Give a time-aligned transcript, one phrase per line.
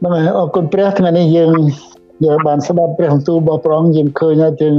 [0.00, 1.52] ហ្នឹងហើយអរគុណព្រះថ្ងៃនេះយើង
[2.24, 4.76] យើងបានស្ដាប់ព្រះបន្ទូលរបស់ព្រះអង្គយើងឃើញថាយើង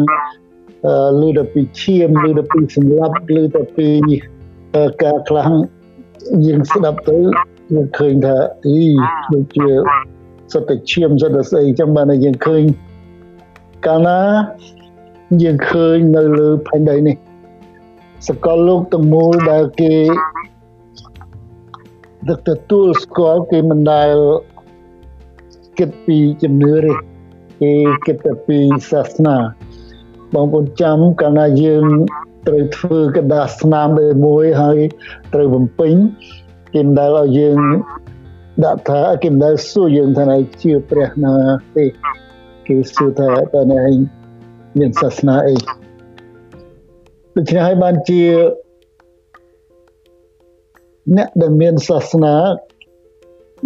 [1.22, 3.88] ឮទៅពីឈាមឮទៅពីសម្លាប់ឮទៅពី
[5.04, 5.52] ការខ្លាំង
[6.46, 7.18] យើងស្ដាប់ទៅ
[7.74, 8.82] យើងឃើញថាអី
[9.34, 9.68] ដូចជា
[10.54, 12.62] សត្វតែឈាមសត្វតែស្អីចឹងបានយើងឃើញ
[13.86, 14.20] កាលណា
[15.44, 17.16] យើងឃើញនៅលើផែនដីនេះ
[18.28, 19.96] សកលលោកទាំងមូលដែលគេ
[22.30, 24.14] ដឹកទទួលស្គាល់គេមិនដែល
[25.78, 26.94] គិតពីជំនឿទេ
[27.62, 27.74] គេ
[28.06, 28.60] គិតតែពី
[28.92, 29.38] សាសនា
[30.34, 31.86] បងប្អូនចាំកាលណាយើង
[32.48, 34.80] ត្រូវធ្វើកដាស្នាមដូចមួយហើយ
[35.34, 35.94] ត្រូវបំពេញ
[36.74, 37.60] គេមិនដែលឲ្យយើង
[38.66, 41.36] ដាក់ថាគេមិនដែលសួរយើងថាឯងជឿព្រះណា
[41.76, 41.86] ទេ
[42.68, 43.96] គេសួរថាតើឯង
[44.78, 45.56] មានសាសនាអី
[47.36, 48.24] ដូច្នេះហើយបានជា
[51.18, 52.36] អ្នកដែលមានសាសនា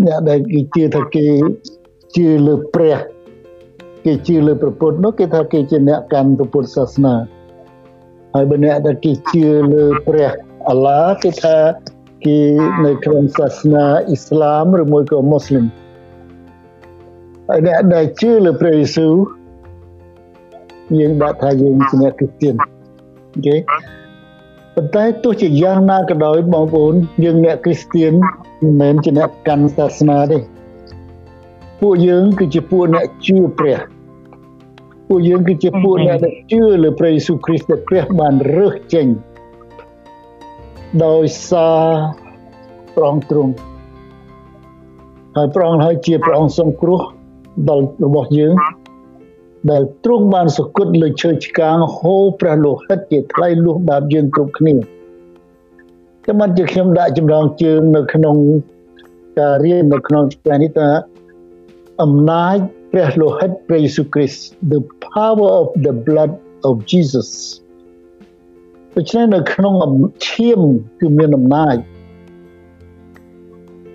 [0.06, 1.28] អ្នកដែលគេជឿថាគេ
[2.16, 2.98] ជឿលើព្រះ
[4.06, 7.16] គេជឿលើព្រះពុទ្ធនោះគេថាគេជាអ្នកកាន់ព្រះពុទ្ធសាសនា
[8.34, 10.30] ហើយបើអ្នកដែលគេជឿលើព្រះ
[10.70, 11.58] អាឡှាគេថា
[12.26, 12.40] គេ
[12.86, 15.66] នៅក្នុងសាសនាអ៊ីស្លាមឬមួយក៏មូស្លីម
[17.48, 19.14] ហើយអ្នកដែលជឿលើព្រះយេស៊ូវ
[21.00, 22.56] យើងដាក់ថាយើងជាអ្នកគ្រីស្ទាន
[23.34, 23.56] អូខេ
[24.76, 28.14] ប៉ុន្តែទោះជាយ៉ាងណាក៏ដោយបងប្អូនយើងអ្នកគ្រីស្ទាន
[28.62, 30.38] មិនមែនជាអ្នកកាន់សាសនាទេ
[31.82, 33.80] ពួកយើងគឺជាពួកអ្នកជឿព្រះ
[35.08, 39.08] ពួកយើងគឺជាពួកអ្នកដែលជឿលើព្រះយេស៊ូវគ្រីស្ទដែលព្រះបានរើសចេញ
[41.06, 41.84] ដោយសារ
[42.96, 43.52] ព្រះអង្គទ្រង់
[45.36, 47.00] ហើយព្រះអង្គហើយជាព្រះអង្គសង្គ្រោះ
[47.70, 48.54] ដល់របស់យើង
[49.72, 54.74] ដែលទ្រង់បានសគត់លើឈើឆ្កាងហូរព្រះលោហិតជាថ្លៃលួសបាបយើងគ្រប់គ្នា
[56.26, 58.36] តែមិនជាខ្ញុំដាក់ចម្រងជើងនៅក្នុង
[59.40, 60.90] ការរៀននៅក្នុងថ្ងៃនេះថា
[62.04, 62.58] អំណាច
[62.92, 64.42] ព្រះលោហិតព្រះយេស៊ូវគ្រីស្ទ
[64.72, 64.82] the
[65.14, 66.34] power of the blood
[66.70, 67.30] of Jesus
[68.96, 69.76] ដូច្នេះនៅក្នុង
[70.28, 70.62] ឈាម
[71.00, 71.78] គឺមានអំណាច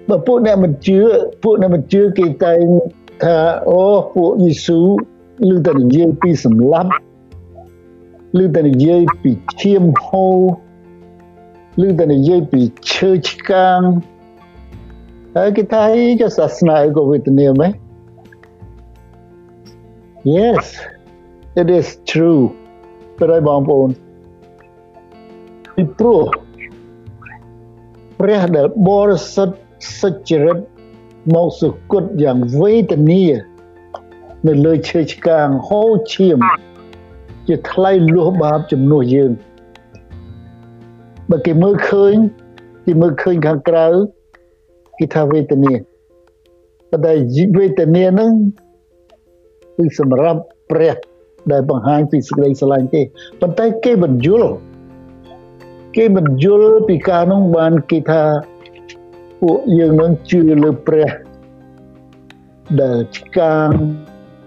[0.08, 0.98] បើពួកអ្នកមិនជឿ
[1.42, 2.64] ពួកអ្នកមិនជឿគេតែង
[3.22, 3.38] ថា
[3.68, 3.82] អូ
[4.14, 4.86] ពួកយេស៊ូវ
[5.54, 6.92] ឬតែនិយាយពីសម្លាប់
[8.44, 9.30] ឬតែនិយាយពី
[9.60, 10.38] ឈាមហូរ
[11.86, 13.80] ឬតែនិយាយពីឈើឆ្កាង
[15.36, 17.72] ហើយគេថាអីក៏សាសនាក៏វេទនាមែន
[20.24, 20.76] Yes
[21.60, 22.42] it is true
[23.18, 23.90] ប្រយបងប្អូន
[25.74, 26.22] ពីព្រោះ
[28.18, 29.56] ព្រះដែលបរិសុទ្ធ
[30.00, 30.58] សុចរិត
[31.34, 33.24] មកសុគតយ៉ាងវេទនា
[34.46, 36.38] នៅលើឈើឆ្កាងហូរឈាម
[37.48, 39.32] ជាថ្លៃលួសបាបជំនួសយើង
[41.30, 42.14] បើគេមើលឃើញ
[42.86, 43.86] គេមើលឃើញខាងក្រៅ
[44.98, 45.72] គេថាវេទនា
[46.90, 47.12] ប៉ុន្តែ
[47.58, 48.32] វេទនាហ្នឹង
[49.80, 50.96] គឺសម្រាប់ព្រះ
[51.52, 53.02] ដែលបង្ហាញពីសេចក្តីស្រឡាញ់ទេ
[53.40, 54.50] ប៉ុន្តែគេបញ្យល់
[55.96, 58.22] គេបញ្យល់ពីការនោះបានគេថា
[59.40, 61.10] ពួកយើងនឹងជឿលើព្រះ
[62.80, 63.68] ដែលឆ្កាង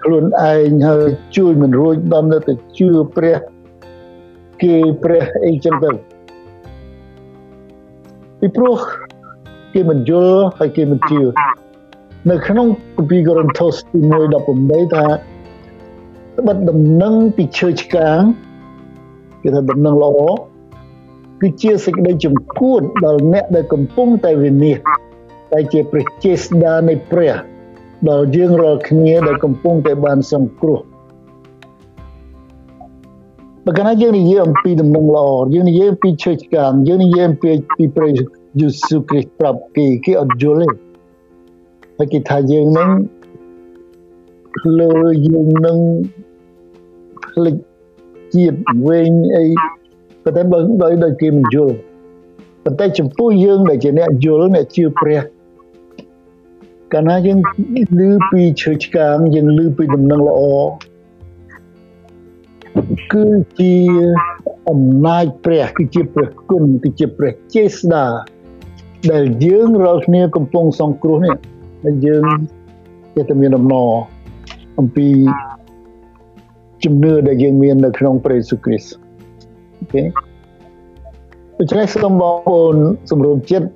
[0.04, 1.08] ខ្លួនឯងហើយ
[1.38, 3.38] ជួយមិនរួចដំណើរទៅជឿព្រះ
[4.64, 5.92] គេព្រះអីចឹងទៅ
[8.40, 8.78] ពីព្រោះ
[9.74, 11.22] គេមិនយល់ហើយគេមិនជឿ
[12.30, 12.68] នៅក្នុង
[12.98, 15.06] គម្ពីរកូរិនថូសទី1:18ថា
[16.38, 18.22] ត្បិតដំណឹងពីឈើឆ្កាង
[19.42, 20.20] គេថាដំណឹងល្អ
[21.42, 27.34] គឺជាសេចក្តីជំគួតដល់អ្នកដែលកំពុងតែវិនិច្ឆ័យតែជាព្រះចេស្តានៃព្រះ
[28.10, 30.80] ដល់យើងរាល់គ្នាដែលកំពុងតែបានសង្គ្រោះ
[33.66, 38.10] បើកាលណាយើងនិយាយអំពីដំណឹងល្អយើងនិយាយពីឈើឆ្កាងយើងនិយាយពីពីព្រះ
[38.60, 40.83] យេស៊ូវគ្រីស្ទប្រាប់គេគេអត់យល់ទេ
[41.98, 42.90] ហើយគេថាយើងនឹង
[44.80, 44.92] លើ
[45.28, 45.78] យើងនឹង
[47.26, 47.56] ផ្លិច
[48.36, 49.46] ជាតិវិញអី
[50.24, 51.76] ប៉ុន្តែបើដោយដោយគេមិនយល់
[52.64, 55.22] ប៉ុន្តែចំពោះយើងដែលជាអ្នកយល់អ្នកជឿព្រះ
[56.94, 57.40] កាលណាយើង
[58.00, 58.02] ឮ
[58.32, 60.42] ពីឈើឆ្កាងយើងឮពីដំណឹងល្អ
[63.12, 63.26] គឺ
[63.60, 63.76] ជា
[64.70, 68.06] អំណាចព្រះគឺជាព្រះគុណគឺជាព្រះចេស្តា
[69.12, 71.36] ដែលយើងរាល់គ្នាកំពុងសង្គ្រោះនេះ
[71.84, 72.24] ដែលយើង
[73.16, 73.90] ចេះតែមានដំណរ
[74.80, 75.08] អំពី
[76.84, 78.94] ជំនឿដែលយើងមាននៅក្នុងព្រះយេស៊ូវគ្រីស្ទ
[79.80, 80.04] អូខេ
[81.60, 82.76] ដូច្នេះសូមបងប្អូន
[83.12, 83.70] សម្រុំចិត្ត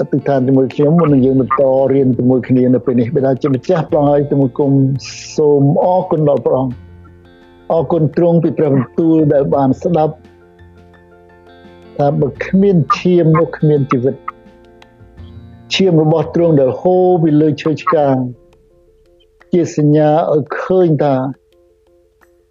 [0.00, 1.62] អតិថានជាមួយខ្ញុំមុននឹងយើងបន្ត
[1.92, 4.70] រៀនជាមួយគ្នានៅពេលនេះបិតាជាម្ចាស់ព្រះហើយទៅមកគុំ
[5.36, 6.74] សូមអរគុណដល់ព្រះអង្គ
[7.72, 10.14] អរគុណទ្រង់ពីព្រះបន្ទូលដែលបានស្ដាប់
[11.96, 14.14] ថាបើគ្មានឈាមនោះគ្មានជីវិត
[15.76, 18.16] ឈាមរបស់ទ្រង់ដែលហូរពីលើឈើឆ្កាង
[19.52, 21.14] ជាសញ្ញាឲ្យឃើញថា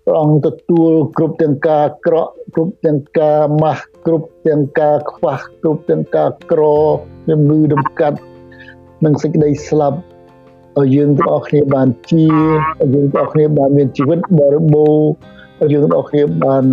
[0.06, 6.62] ព្រះអង្គទទួលគ្រប់ទាំងការក្រក់គ្រប់ទាំងការម៉ាស់គ្រប់ទាំងការខ្វះគ្រប់ទាំងការក្រ
[7.30, 8.18] ជំងឺដំកាត់
[9.04, 9.98] និងសេចក្តីស្លាប់
[10.80, 12.25] ឲ្យយើងទាំងអស់គ្នាបានជា
[12.81, 15.10] ឲ្យយើងទាំងអស់គ្នាបានមានជីវិតបរិបូរណ៍
[15.62, 16.63] ឲ្យយើងទាំងអស់គ្នាបាន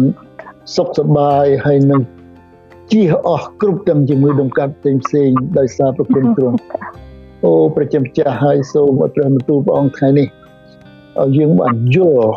[0.76, 2.00] សុខសប្បាយហើយនឹង
[2.90, 6.58] ជៀសអស់គ្រប់ទាំងជំងឺដំកាត់ផ្សេងផ្សេងដោយសារប្រគុណទ្រង់
[7.44, 10.26] អូព្រះជាម្ចាស់ហើយសូមឲ្យព្រះបន្ទូលព្រះអង្គថ្ងៃនេះ
[11.20, 12.32] ឲ្យយើងបានយល់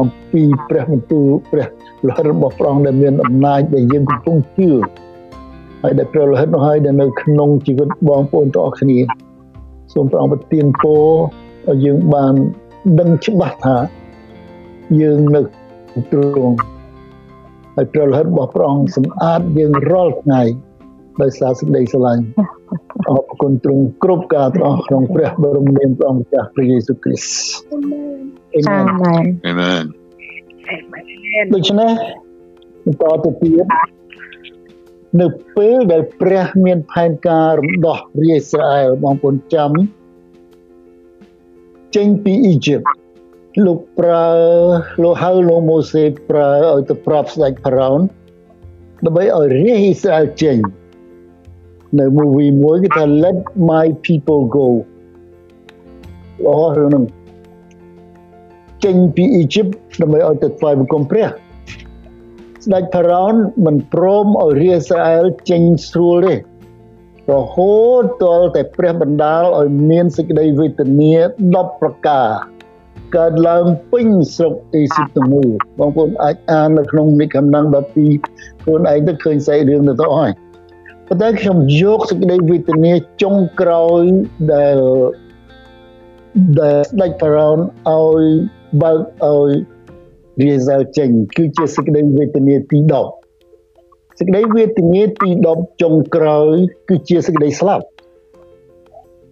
[0.00, 1.66] អំពីព្រះបន្ទូលព្រះ
[2.06, 4.70] លិខិតរបស់ព្រះអង្គដែលមានអំណាចដែលយើងកំពុងជឿ
[5.82, 8.98] ហើយដែលព្រះលិខិតនោះហើយដែលនៅក្នុងជីវិតបងប្អូនទាំងអស់គ្នា
[9.92, 11.04] សូមព្រះអង្គប្រទានពរ
[11.68, 12.34] ឲ្យយើងបាន
[13.00, 13.76] ដឹងច្បាស់ថា
[15.00, 15.40] យើងនៅ
[16.12, 16.56] ទ្រង់
[17.76, 20.42] ហើយព្រះលិខិតរបស់ព្រះអង្គសម្អាតយើងរាល់ថ្ងៃ
[21.22, 22.24] ដោយសារសេចក្តីស្រឡាញ់
[23.08, 29.82] អរគុណទ្រង់គ្រប់ការទាំងអស់ក្នុងព្រះបរមនាមព្រះអង្គម្ចាស់ព្រះយេស៊ូវគ្រីស្ទអាមែនអាមែន
[31.54, 31.90] ដូច្នេះ
[32.84, 33.66] បន្តទៅទៀត
[35.20, 39.70] នៅពេលដែលព្រះមានផែនការរំដោះរាជអ៊ីស្រាអែលបងប្អូនចាំ
[41.96, 42.80] ចេញពីអ៊ីជីប
[43.62, 44.28] លោកប្រើ
[45.02, 48.00] លោកហៅលោកម៉ូសេប្រើឲ្យទៅប្រាប់ស្ដេចផារ៉ោន
[49.04, 50.56] ដើម្បីឲ្យរាជអ៊ីស្រាអែលចេញ
[51.98, 53.38] នៅ movie មួយគេថា let
[53.70, 54.68] my people go
[56.46, 57.04] អូរឿងហ្នឹង
[58.84, 59.66] ចេញពីអ៊ីជីប
[60.02, 61.26] ដើម្បីឲ្យទៅថ្វាយបង្គំព្រះ
[62.64, 63.34] ស្ដេចផារ៉ោន
[63.66, 66.34] មិនព្រមឲ្យរាជអ៊ីស្រាអែលចេញស្រួលទេ
[67.30, 71.12] រហូតទាល់តែព្រះបណ្ដាលឲ្យមានសេចក្តីវេទនា
[71.50, 72.30] 10ប្រការ
[73.16, 75.48] កើតឡើងពេញស្រុកអេស៊ីបទាំងមូល
[75.78, 80.30] បងប្អូនអាចអាននៅក្នុងនិកណ្ដាំ12ខ្លួនឯងទៅឃើញសាច់រឿងទៅទៅហើយ
[81.06, 82.92] ប៉ុន្តែខ្ញុំយកសេចក្តីវេទនា
[83.22, 84.02] ចុងក្រោយ
[84.52, 84.78] ដែល
[86.60, 88.22] ដែលស្ដេចផារ៉ោនឲ្យ
[88.82, 89.50] បើកឲ្យ
[90.42, 92.78] រៀសើចេញគឺជាសេចក្តីវេទនាទី
[93.48, 96.54] 10សេចក្តីវេទនាទី10ចុងក្រោយ
[96.88, 97.84] គឺជាសេចក្តីស្លាប់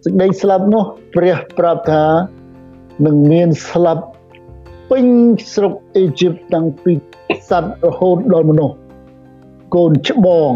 [0.03, 0.83] សេចក្តីស្លាប់នោះ
[1.15, 2.05] ព្រះប្រាប់ថា
[3.05, 4.03] នឹងមានស្លាប់
[4.89, 5.05] ពេញ
[5.53, 6.93] ស្រុកអេជីបតាំងពី
[7.49, 8.75] សត្វរហូតដល់មនុស្ស
[9.75, 10.51] កូនច្បង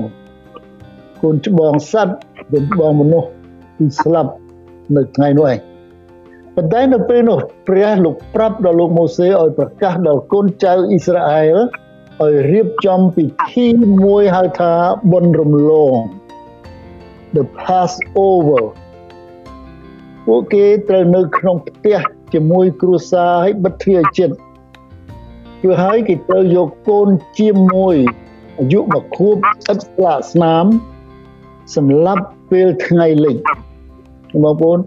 [1.23, 2.15] កូនច្បងសត្វ
[2.51, 3.27] កូនច្បងមនុស្ស
[3.77, 4.31] គឺស្លាប់
[4.95, 5.57] នៅថ្ងៃនោះឯង
[6.55, 11.57] ប៉ុន្តែនៅពេលនោះព្រះលោកប្រាប់ដល់លោកម៉ូសេឲ្យប្រកាសដល់កូនចៅអ៊ីស្រាអែល
[12.23, 13.65] ឲ្យរៀបចំពិធី
[14.03, 14.73] មួយហៅថា
[15.11, 15.97] បុណ្យរំលង
[17.35, 18.65] the passover
[20.25, 21.99] ពួកគេត្រូវនៅក្នុងផ្ទះ
[22.33, 24.35] ជាមួយគ្រួសារឲ្យបិទទ្វារចិត្ត
[25.61, 27.07] ព្រោះហើយគេត្រូវយកកូន
[27.39, 27.95] ជាមួយ
[28.59, 29.35] អាយុមួយខួប
[29.71, 30.65] ឥតស្លាកស្នាម
[31.75, 33.37] សម្រាប់ពេលថ្ងៃលិច
[34.43, 34.79] បងប្អូន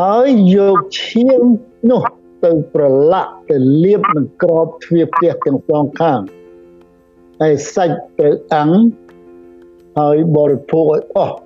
[0.00, 1.42] ហើយយកឈាម
[1.90, 2.02] នោះ
[2.44, 6.20] ទៅប្រឡាក់ទៅលាបនឹងក្របទ្វារផ្ទះទាំងសងខាង
[7.40, 8.72] ហើយសាច់ត្រូវអាំង
[9.98, 11.36] ហើយបរិភោគឲ្យអស់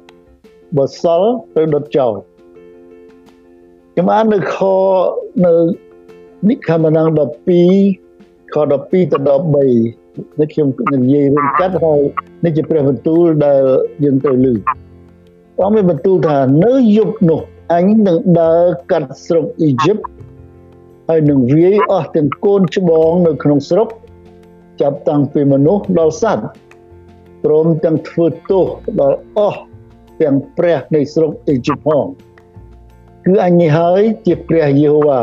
[0.76, 2.14] បើសល់ត្រូវដុតចោល
[3.92, 4.56] ខ្ញុំអាននៅខ
[5.44, 5.52] នៅ
[6.48, 7.08] និខមណាំង
[7.76, 12.00] 12ខ12ទៅ13នេះខ្ញុំនិយាយរួមកាត់ហើយ
[12.44, 13.62] នេះជាព្រះបន្ទូលដែល
[14.04, 14.54] យើងត្រូវឮ
[15.56, 17.40] ព្រះមានបន្ទូលថានៅយប់នោះ
[17.72, 19.96] អញនឹងដើរកាត់ស្រុកអ៊ីជីប
[21.08, 23.88] ហើយនឹងវាយអស់ទាំងកូនច្បងនៅក្នុងស្រុក
[24.80, 26.44] ចាប់តាំងពីមនុស្សដល់សត្វ
[27.44, 28.64] ព្រមទាំងធ្វើទោស
[29.00, 29.60] ដល់អស់
[30.22, 32.04] ទាំងព្រះនៃស្រុកអ៊ីជីបផង
[33.26, 35.20] គឺអញនេះហើយជាព្រះយេហូវ៉ា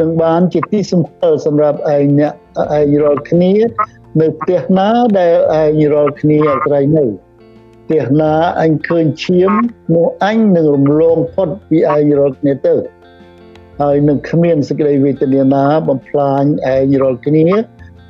[0.00, 2.32] នឹងបានជាទីសម្គាល់សម្រាប់ឯងអ្នក
[2.78, 3.52] ឯងរាល់គ្នា
[4.20, 7.04] នៅផ្ទះណាដែលឯងរាល់គ្នាអាស្រ័យនៅ
[7.84, 8.32] ផ្ទះណា
[8.62, 9.52] អញឃើញឈាម
[9.94, 12.74] នោះអញនឹងរំលងផុតពីឯងរាល់គ្នាទៅ
[13.80, 16.42] ហើយនឹងគ្មានសេចក្តីវេទនាណាបំផ្លាញ
[16.74, 17.46] ឯងរាល់គ្នា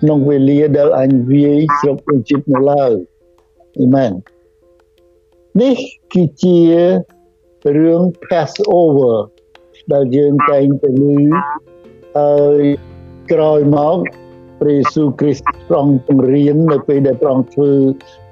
[0.00, 2.92] ក្នុងវេលាដែលអញវាយស្រុកអ៊ីជីបនោះឡើយ
[3.80, 4.12] អាមែន
[5.60, 5.76] នេះ
[6.12, 6.60] គឺជា
[7.76, 9.17] រឿង Passover
[9.93, 11.05] ដែលយើងតែងតែឮ
[12.19, 12.62] ហើយ
[13.33, 13.99] ក្រោយមក
[14.61, 17.73] ព្រះយេស៊ូវគ្រីស្ទប្រងបង្រៀននៅពេលដែលប្រងធ្វើ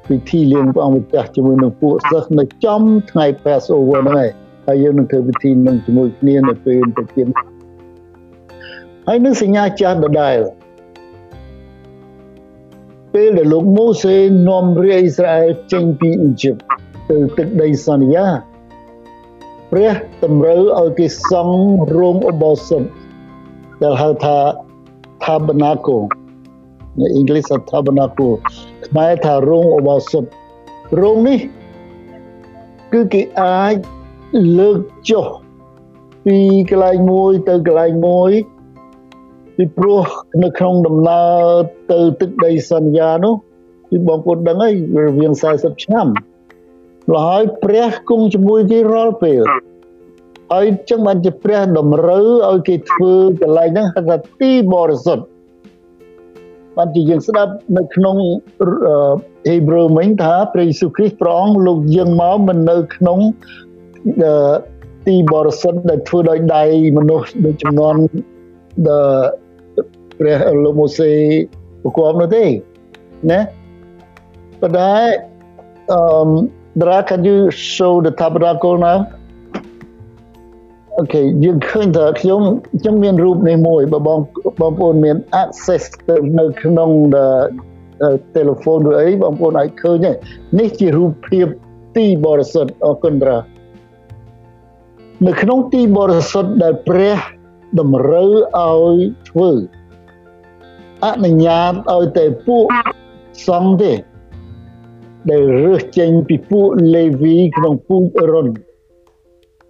[0.08, 4.30] ពិធីលៀងព្រះអង្គម្ចាស់ជាមួយនឹងពួកសិស្សនៅចំថ្ងៃ Passover ហ្នឹងឯង
[4.66, 7.26] ហើយយើងនឹងធ្វើពិធីនឹងជាមួយគ្នានៅពេលទៅទៀត
[9.06, 10.38] ហើយនឹងសញ្ញាចាស់ដដែល
[13.14, 14.16] ពេលដែលលោកម៉ូសេ
[14.48, 16.56] នាំរាជអ៊ីស្រាអែលចេញពីអ៊ីជីប
[17.08, 18.26] ទៅទឹកដីសន្យា
[19.70, 19.94] ព្រះ
[20.24, 21.58] តម្រូវឲ្យគេសង់
[21.98, 22.82] រោងឧបោសថ
[23.82, 24.36] ដែលហៅថា
[25.24, 26.04] tabernacle
[27.00, 28.32] នៅអង់គ្លេសថា tabernacle
[28.86, 30.24] ខ្មែរថារោងឧបោសថ
[31.00, 31.38] រោងនេះ
[32.92, 33.74] គឺគេអាច
[34.58, 34.78] លើក
[35.10, 35.26] ចុះ
[36.24, 36.38] ពី
[36.70, 38.30] កន្លែងមួយទៅកន្លែងមួយ
[39.56, 40.04] ពីព្រោះ
[40.42, 41.42] នៅក្នុងដំណើរ
[41.92, 43.34] ទៅទឹកដីសន្យានោះ
[43.88, 44.74] ពីបងប្អូនដឹងហើយ
[45.06, 46.06] រវាង40ឆ្នាំ
[47.14, 49.42] លហើយព្រះគង់ជាមួយគេរាល់ពេល
[50.52, 55.24] ហើយចឹងបានជាព្រះតម្រូវឲ្យគេធ្វើកន្លែងហ្នឹងហៅថាទីបរិសុទ្ធ
[56.76, 58.16] បានជាយើងស្ដាប់នៅក្នុង
[59.48, 63.18] ហេព្រើរមិញថាព្រះយេស៊ូវគ្រីស្ទព្រះអង្គលោកយើងមកមិននៅក្នុង
[65.06, 66.64] ទីបរិសុទ្ធដែលធ្វើដោយដៃ
[66.98, 67.96] មនុស្សដូចចំនួន
[70.18, 71.10] ព្រះលោកម៉ូសេ
[71.82, 72.44] ប្រកបនោះទេ
[73.30, 73.40] ណា
[74.60, 75.02] but I
[75.98, 76.30] um
[76.76, 78.98] Dra can you show the tabernacle now
[80.98, 82.40] អូខេយើងឃើញថាខ្ញុំ
[82.80, 84.18] ខ្ញុំមានរូបនេះមួយបើបង
[84.60, 86.90] បងប្អូនមាន access ទៅនៅក្នុង
[88.36, 90.06] telephone ឬអីបងប្អូនអាចឃើញ
[90.58, 91.46] នេះជារូបភាព
[91.96, 93.38] ទីបរិសុទ្ធអរគុណត្រា
[95.26, 97.16] នៅក្នុងទីបរិសុទ្ធដែលព្រះ
[97.80, 98.96] តម្រូវឲ្យ
[99.28, 99.50] ធ្វើ
[101.04, 102.64] អនុញ្ញាតឲ្យតែពួក
[103.48, 103.92] សង្ឃទេ
[105.30, 108.48] ដែលរើសចេញពីពួកលេវីក្នុងពូជរុន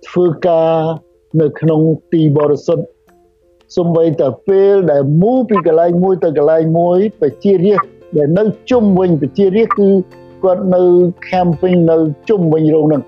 [0.08, 0.72] ធ្វើការ
[1.40, 1.80] នៅក្នុង
[2.12, 2.84] ទីបរិសុទ្ធ
[3.76, 9.88] សំបីតែពេលដែលមូពីកន្លែងមួយទៅកន្លែងមួយប្រជារាស្ត្រដែលនៅជុំវិញប្រជារាស្ត្រគឺ
[10.42, 10.82] គាត់នៅ
[11.28, 11.96] camping នៅ
[12.28, 13.02] ជុំវិញរោងហ្នឹង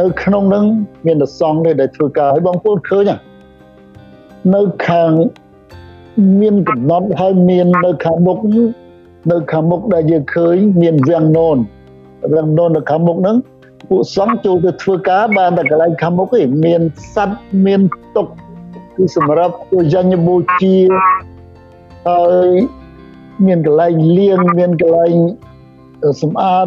[0.00, 0.64] នៅក្នុងហ្នឹង
[1.06, 3.10] មានតែសង្ឃទេដែលធ្វើការហើយបងប្អូនឃើញ
[4.54, 5.10] នៅខាង
[6.40, 8.38] មានកំណត់ហើយមាននៅខាងមុខ
[9.28, 11.56] នៅខាងមុខដែលយើងឃើញមានវាំងនន
[12.32, 13.36] វាំងនននៅខាងមុខហ្នឹង
[13.88, 16.80] ពួកសង្ឃចូលទៅធ្វើការបានតែកន្លែងខាងមុខឯងមាន
[17.14, 17.80] សัตว์មាន
[18.16, 18.26] ទុក
[18.96, 20.76] គឺសម្រាប់ពួកយញ្ញបូជា
[22.08, 22.48] ហើយ
[23.46, 25.14] មានកន្លែងលាងមានកន្លែង
[26.22, 26.66] សម្អាត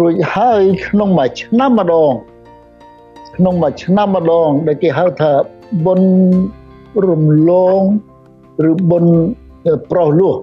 [0.00, 2.12] រួចហើយក្នុងមួយឆ្នាំម្ដង
[3.36, 5.32] ក្នុងមួយឆ្នាំម្ដងដែលគេហៅថា
[5.86, 6.10] បុណ្យ
[7.08, 7.80] រំលង
[8.70, 9.14] ឬបុណ្យ
[9.90, 10.34] ប្រោះលោះ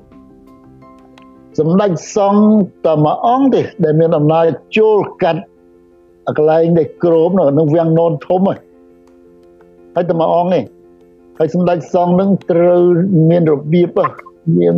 [1.60, 2.44] សម្ដេចសង្ឃ
[2.86, 4.46] តែមួយអង្គទេដែលមានអំណាច
[4.78, 5.42] ចូលកាត់
[6.38, 8.40] កន្លែងដែលក្រមនៅក្នុងវាំងននធំ
[9.96, 10.64] ហើយតែមួយអង្គនេះ
[11.38, 12.84] ហើយសម្ដេចសង្ឃនឹងត្រូវ
[13.30, 13.98] មានរបៀប
[14.58, 14.74] មាន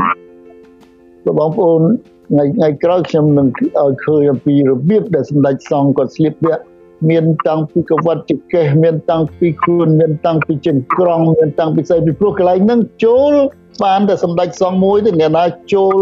[1.39, 1.81] បងប្អូន
[2.29, 6.63] ថ្ងៃថ្ងៃក្រោយខ្ញុំនឹងឲ្យឃើញអំពីរបៀបដែលសម្ដេចសង្ឃគាត់ស្លៀកពាក់
[7.09, 13.33] មានតាំងពីកវត្តចកេះមានតាំងពីខ្លួនមានតាំងពីចិនក្រងមានតាំងពីស្អីពីព្រោះកន្លែងហ្នឹងចូល
[13.83, 15.97] បានតែសម្ដេចសង្ឃមួយទេអ្នកណាចូល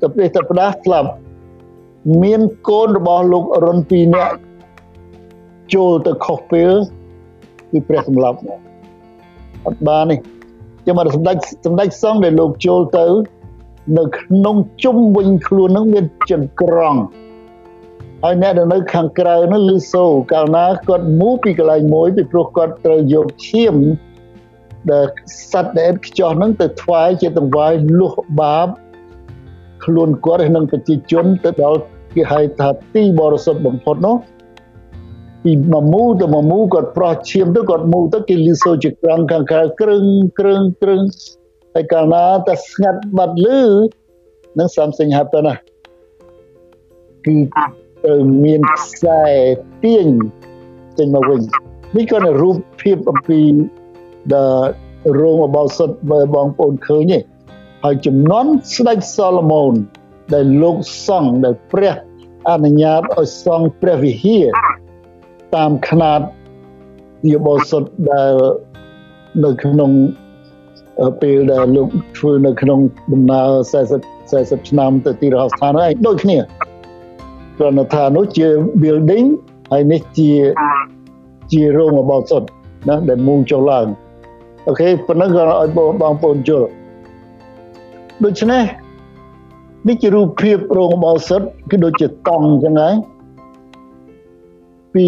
[0.00, 1.10] ទៅព្រះទៅផ្ដាស់ស្លាប់
[2.22, 4.34] មានកូនរបស់លោករុន2នាក់
[5.74, 6.72] ចូលទៅខុសពេល
[7.70, 8.38] គឺព្រះសម្លាប់
[9.66, 10.16] អត់បានទេ
[10.86, 11.36] ចាំមកសម្ដេច
[11.66, 13.06] សម្ដេចសង្ឃដែលលោកចូលទៅ
[13.98, 17.00] នៅក្នុងជុំវិញខ្លួននឹងមានចង្ក្រង់
[18.24, 23.76] ហើយអ្នកដែលនៅខាងក្រៅនោះលឺសូកាលណាគាត់មូពីកន្លែងមួយពីព្រោះគាត់ត្រូវយកឈាម
[24.90, 25.06] ដែល
[25.50, 28.68] សត្វដែលខ្ចោះហ្នឹងទៅថ្វាយជាតង្វាយលុះបាប
[29.84, 31.78] ខ្លួនគាត់ហើយនឹងប្រជាជនទៅដល់
[32.14, 34.16] គេហៅថាទីបរិសុទ្ធបំផុតនោះ
[35.44, 40.02] ពីមួយមូទៅមួយមូគាត់ប្រោះឈាមទៅគាត់មូទៅគេលឺសូជាក្រងខាងក្រៅក្រឹង
[40.38, 41.00] ក្រឹងក្រឹង
[41.74, 43.60] ហើយកាលណាតែស្ងាត់បាត់លឺ
[44.58, 45.54] នឹង something happen ណា
[47.26, 47.36] គឺ
[48.04, 49.22] ត្រូវមានខ្សែ
[49.82, 50.08] ទាញ
[50.98, 51.40] ចេញមកវិញ
[51.96, 53.40] នេះក៏នៅរូបភាពអំពី
[54.32, 54.44] the
[55.20, 57.18] រោងអបោសុតបើបងប្អូនឃើញទេ
[57.83, 58.45] ហើយចំនួន
[58.75, 59.73] ស្ដេចសូឡូមោន
[60.33, 61.95] ដែលលោកសង់ដែលព្រះ
[62.49, 64.45] អនុញ្ញាតឲ្យសង់ព្រះវិហារ
[65.55, 66.21] តាមຂະຫນາດ
[67.31, 68.33] យបោសុតដែល
[69.43, 69.91] នៅក្នុង
[71.21, 72.79] ពេលដែលលោកធ្វើនៅក្នុង
[73.13, 73.47] ដំណើរ
[73.93, 76.37] 40 40ឆ្នាំទៅទីរហស្ថានហើយដូចគ្នា
[77.57, 78.47] គ្រាន់តែថានោះជា
[78.81, 79.27] building
[79.71, 80.31] ហើយនេះជា
[81.51, 82.41] ជារោងរបោសុត
[82.89, 83.87] ណាដែលមូលចុះឡើង
[84.67, 85.79] អូខេប៉ុណ្ណឹងក៏ឲ្យប
[86.11, 86.67] ងប្អូនយល់
[88.24, 88.64] ដូច្នេះ
[89.88, 92.94] នេះជារូបភាពរោងរបោសុតគឺដូចជាតង់អញ្ចឹងហើយ
[94.94, 95.06] ពី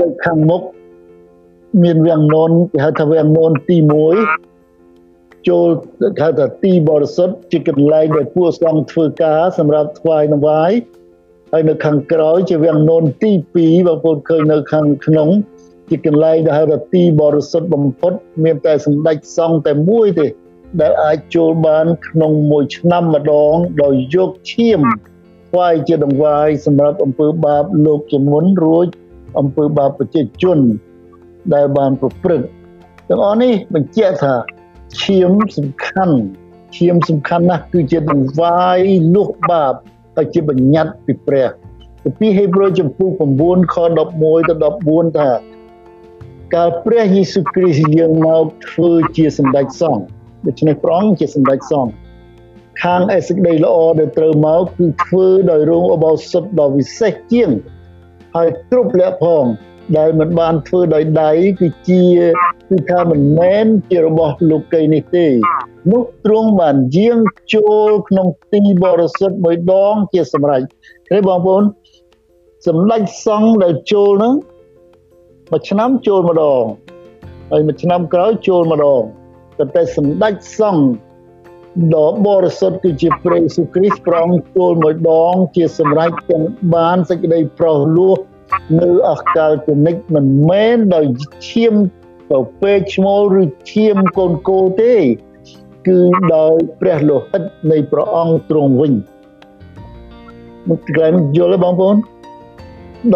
[0.00, 0.62] ដូចខាងមុខ
[1.82, 3.76] មានវាំងននគេហៅថាវាំងននទី
[4.62, 5.68] 1ចូល
[6.00, 10.72] គេហៅថាទីបរិសុទ្ធជាកន្លែងដែលពួកសង្ឃធ្វើការសម្រាប់ថ្វាយនវាយ
[11.52, 13.30] ហើយនៅខាងក្រោយជាវាំងននទី
[13.60, 15.28] 2បងប្អូនឃើញនៅខាងក្នុង
[15.88, 18.12] ជាកន្លែងដែលហៅថាទីបរិសុទ្ធបំផុត
[18.44, 20.26] មានតែសម្ដេចសង្ឃតែមួយទេ
[20.80, 24.80] ដែលអាចចូលបានក្នុងមួយឆ្នាំម្ដងដោយយកឈាម
[25.48, 28.86] ថ្វាយជាដង្វាយសម្រាប់អំពើបាបលោកជាមុនរួច
[29.38, 30.58] អំពើបាបប្រជាជន
[31.54, 32.46] ដែលបានប្រព្រឹត្ត
[33.08, 34.34] ទាំងអស់នេះបញ្ជាក់ថា
[35.02, 36.16] ឈាមសំខាន់
[36.76, 38.78] ឈាមសំខាន់ណាស់គឺជាដង្វាយ
[39.14, 39.74] លុះបាប
[40.16, 41.48] ហើយជាបញ្ញត្តិពីព្រះ
[42.20, 43.08] ពីហេព្រើរចំពោះ
[43.42, 44.54] 9ខ11ទៅ
[44.86, 45.30] 14ថា
[46.54, 50.02] កាលព្រះយេស៊ូវគ្រីស្ទយើងមកធ្វើជាសម្ដេចសង្ឃ
[50.46, 51.92] ដូច្នេះព្រះអង្គជាសម្ដេចសង្ឃ
[52.82, 57.50] ខាងឯសេចក្តីល្អដែលត្រូវមកគឺធ្វើដោយរោងអបោសុតដ៏វិសេសជាង
[58.36, 59.44] ហើយគ្រប់លក្ខផង
[59.98, 62.04] ដែលមិនបានធ្វើដោយដៃគឺជា
[62.70, 65.26] គឺថាមិនមែនជារបស់លោកីនេះទេ
[65.92, 67.18] នោះទ្រង់បានយាង
[67.54, 70.62] ចូលក្នុងទីបរិសុទ្ធមួយដងជាសម្រេច
[71.08, 71.62] ឃើញបងប្អូន
[72.66, 74.34] សម្ដេចសង្ឃដែលចូលហ្នឹង
[75.50, 76.62] មួយឆ្នាំចូលម្ដង
[77.50, 79.02] ហើយមួយឆ្នាំក្រោយចូលម្ដង
[79.74, 80.86] តែសម្ដេចសង្ឃ
[81.94, 88.16] ដ៏បរិសុទ្ធគឺជាព្រះយេស៊ូវគ្រីស្ទប្រងចូលមួយដង ជាសម្រេចទាំងបានសេចក្តីប្រោសលោះ
[88.80, 91.06] នៅអកាលគនិកមិនមែនដោយ
[91.48, 91.74] ឈាម
[92.32, 94.94] ទៅពេកឈ្មោលឬឈាមកូនគោទេ
[95.86, 95.98] គឺ
[96.34, 98.92] ដោយព្រះលោហិតនៃព្រះអង្គទ្រង់វិញ
[100.68, 101.96] មកក្លែងយល់ទេបងប្អូន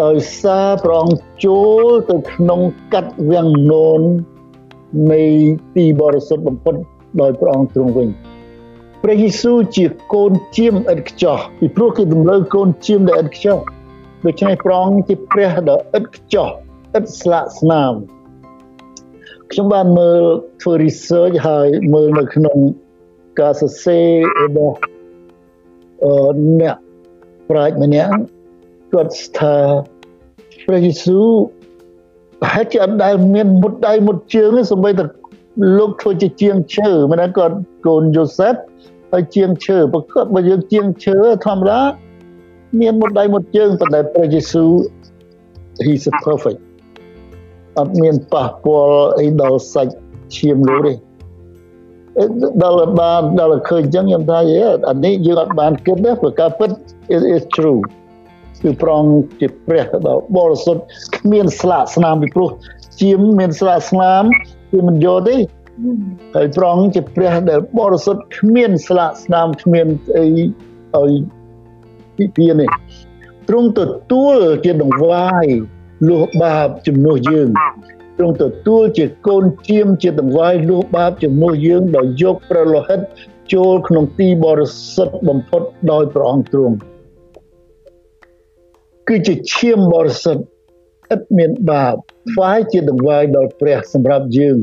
[0.01, 2.59] ដោយសារព្រះអង្គចូលទៅក្នុង
[2.93, 4.01] កាត់វាំងនោន
[5.11, 5.23] នៃ
[5.75, 6.75] ទីបរិសុទ្ធបំផុត
[7.21, 8.09] ដោយព្រះអង្គទ្រង់វិញ
[9.03, 13.59] ព្រះយេស៊ូវជាកូនជាមឥតខ្ចោះពីព្រោះគេតម្រូវកូនជាមដែលឥតខ្ចោះ
[14.25, 16.47] ដូច្នេះព្រះអង្គជាព្រះដ៏ឥតខ្ចោះ
[16.97, 17.93] ឥតស្លាកស្នាម
[19.51, 20.21] ខ្ញុំបានមើល
[20.61, 22.57] ធ្វើ research ហើយមើលនៅក្នុង
[23.39, 24.07] ការសរសេរ
[24.43, 24.77] របស់
[26.03, 26.15] អឺ
[26.59, 26.75] អ្នក
[27.49, 28.13] ប្រាជ្ញម្នាក់
[28.93, 29.57] គាត់ថា
[30.67, 31.27] ព្រះយេស៊ូវ
[32.51, 35.03] ហេតុជាអត់ដែលមានមុតដៃមុតជើងសម្បីតែ
[35.77, 37.55] លោកធ្វើជាជាងឈើមិនដែរគាត់
[37.87, 38.53] កូនយូសេប
[39.11, 41.79] ហើយជាងឈើប្រកបបើយើងជាងឈើធម្មតា
[42.79, 44.71] មានមុតដៃមុតជើងប៉ុន្តែព្រះយេស៊ូវ
[45.85, 46.59] he's a perfect
[47.77, 49.93] អត់មានប៉ះពាល់អីដល់សាច់
[50.35, 50.93] ឈាមលោកទេ
[52.63, 54.39] ដល់បានដល់ឃើញអញ្ចឹងខ្ញុំថា
[54.89, 56.69] អានេះយើងអត់បានគិតទេព្រោះការពិត
[57.15, 57.81] it is true
[58.61, 59.03] គឺប្រង
[59.39, 60.81] ជាព្រះដ៏បរិសុទ្ធ
[61.17, 62.49] គ្មានស្លាកស្នាមពីព្រោះ
[63.01, 64.23] ជាមមានស្លាកស្នាម
[64.71, 65.37] គឺមិនយកទេ
[66.35, 69.87] ហើយប្រងជាព្រះដែលបរិសុទ្ធគ្មានស្លាកស្នាមគ្មាន
[70.17, 70.25] អី
[70.95, 71.11] ឲ្យ
[72.17, 72.69] ពីពីនេះ
[73.49, 75.45] ទ្រង់ទទួលជាដង្វាយ
[76.09, 77.49] លុះបាបជំនួសយើង
[78.17, 82.99] ទ្រង់ទទួលជាកូនជាមជាដង្វាយលុះបាបជំនួសយើងដោយយកព្រះលោហិត
[83.53, 85.61] ចូលក្នុងទីបរិសុទ្ធបំផុត
[85.91, 86.75] ដោយព្រះអង្គទ្រង់
[89.07, 90.43] គឺជាឈាមបរិសុទ្ធ
[91.13, 91.95] ឥតមានបាប
[92.31, 94.57] ថ្វាយជាដង្វាយដល់ព្រះសម្រាប់យើង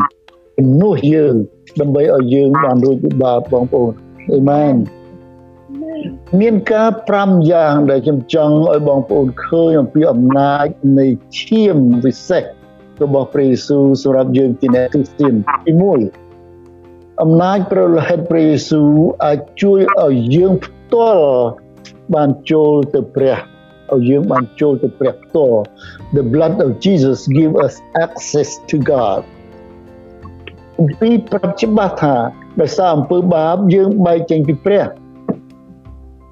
[0.59, 1.35] ជំនួសយើង
[1.81, 3.93] ដើម្បីឲ្យយើងបានរួចពីបាបបងប្អូន
[4.35, 4.75] អេមែន
[6.41, 10.67] មានការ5យ៉ាងដែលខ្ញុំចង់ឲ្យបងប្អូនឃើញអំពីអំណាច
[10.99, 11.07] នៃ
[11.41, 12.45] ឈាមពិសេស
[13.03, 15.35] របស់ព្រះយេស៊ូវសម្រាប់យើងជាអ្នកគ្រីស្ទាន
[15.67, 15.73] ទី
[16.49, 18.93] 1អំណាចព្រះលោហិតព្រះយេស៊ូវ
[19.25, 21.29] អាចជួយឲ្យយើងផ្ទាល់
[22.15, 23.37] បានចូលទៅព្រះ
[23.95, 25.61] ឲ្យយើងបានចូលទៅព្រះផ្ទាល់
[26.17, 27.75] The blood of Jesus give us
[28.05, 29.21] access to God
[31.01, 32.17] ពីប្រាប់ច្បាស់ថា
[32.61, 34.85] ដោយសារអំពើបាបយើងបែកចេញពីព្រះ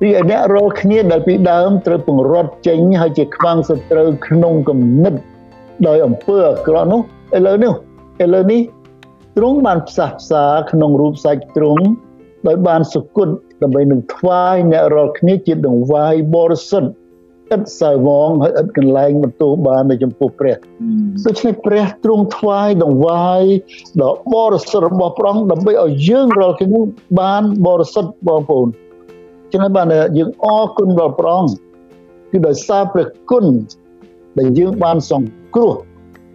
[0.00, 5.14] ពីអ្នករាល់គ្នាដែលពីដើមត្រូវពង្រត់ចេញហើយជាខ្វាំងសត្រូវក្នុងគំនិត
[5.86, 7.00] ដោយអំពើអាក្រក់នោះ
[7.36, 7.72] ឥឡូវនេះ
[8.24, 8.60] ឥឡូវនេះ
[9.36, 11.84] ទ្រង់បានផ្សះផ្សាក្នុងរូបសាច់ទ្រង់
[12.46, 13.28] ដោយបានសុគត
[13.62, 16.90] ដើម្បីនឹងថ្វាយអ្នករាល់គ្នាជាដង្វាយបរិសុទ្ធ
[17.54, 20.56] ឥតសៅវងហើយឥតកន្លែងបន្ទោសបាននៅចំពោះព្រះ
[21.26, 23.42] ដូច្នេះព្រះទ្រង់ថ្វាយដង្វាយ
[24.02, 26.80] ដ៏បរិសុទ្ធរបស់ព្រះអង្គដើម្បីឲ្យយើងរាល់គ្នា
[27.20, 28.68] បានបរិសុទ្ធបងប្អូន
[29.52, 29.86] ចឹងហើយបាន
[30.18, 31.52] យើងអរគុណដល់ព្រះអង្គ
[32.30, 33.46] គឺដោយសារព្រះគុណ
[34.38, 35.74] ដែលយើងបានសង្គ្រោះ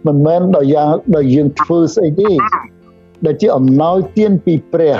[0.06, 2.30] មិនមែនដោយយ៉ាងដោយយើងធ្វើស្អីទេ
[3.26, 4.96] ដែលជាអំណោយទានពីព្រះ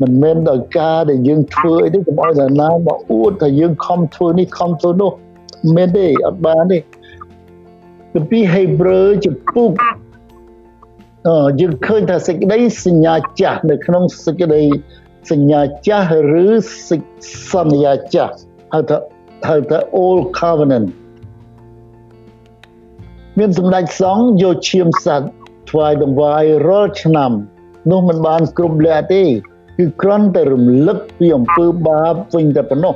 [0.00, 5.12] មិនមែនដោយការដែលយើងធ្វើអីទេកុំឲ្យតែណាមកអួតថាយើងខំធ្វើនេះខំធ្វើនោះ
[5.64, 6.82] មិនមែនទេអត់បានទេគ
[8.22, 9.70] ម្ពីរហេព្រើរចំពុក
[11.28, 14.62] អឺយើងឃើញថាសេចក្តីសញ្ញាចាស់នៅក្នុងសេចក្តី
[15.30, 16.08] សញ្ញាចាស់
[16.44, 16.46] ឬ
[17.52, 18.34] សន្យាចាស់
[18.74, 18.96] ហៅថា
[19.48, 20.88] ហៅថា old covenant
[23.38, 25.28] មានសម្ដេចសង្ឃយកឈាមសត្វ
[25.70, 27.32] ថ្វាយដង្វាយរាល់ឆ្នាំ
[27.90, 29.22] នោះមិនបានគ្រប់លក្ខទេ
[29.80, 32.94] គឺគ្រាន់តែរំលឹកពីអំពើបាបវិញតែប៉ុណ្ណោះ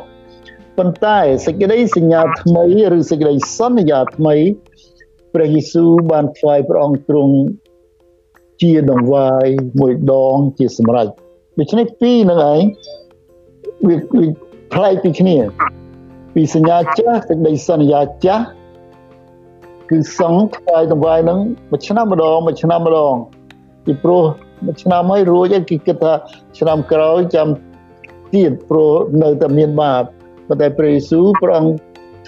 [0.78, 2.64] ប៉ុន្តែសេចក្តីសញ្ញាថ្មី
[2.96, 4.36] ឬសេចក្តីសន្យាថ្មី
[5.34, 7.34] ព្រះយេស៊ូវបានថ្វាយព្រះអង្គទ្រង់
[8.62, 9.46] ជាដង្វាយ
[9.80, 11.08] មួយដងជាសម្រេច
[11.58, 12.60] ដូច្នេះពីរនឹងឯង
[13.86, 13.96] វា
[14.74, 15.36] ផ្លែកពីគ្នា
[16.34, 18.44] ពីសញ្ញាចាស់សេចក្តីសន្យាចាស់
[19.90, 21.38] គឺសង្ឃថ្វាយដង្វាយនឹង
[21.70, 23.14] មួយឆ្នាំម្ដងមួយឆ្នាំម្ដង
[23.84, 24.24] ពីព្រោះ
[24.64, 26.12] មួយឆ្នាំហើយរួចគេគិតថា
[26.58, 27.48] ឆ្នាំក្រោយចាំ
[28.34, 30.02] ទៀតព្រោះនៅតែមានបាប
[30.48, 31.74] ប៉ុន្តែព្រះយេស៊ូវព្រះអង្គ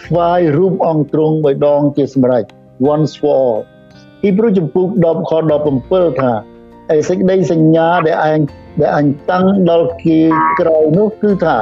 [0.04, 2.44] ថ្វាយរូបអង្គទ្រង់បីដងជាសម្រេច
[2.92, 3.58] once for all
[4.22, 5.32] ទីព្រោះចំពុក10ខ
[5.70, 6.32] 17ថា
[6.94, 8.40] ឯសេចក្តីសញ្ញាដែលអញ
[8.80, 10.18] ដែលអញតាំងដល់គេ
[10.60, 11.56] ក្រោយនោះគឺថា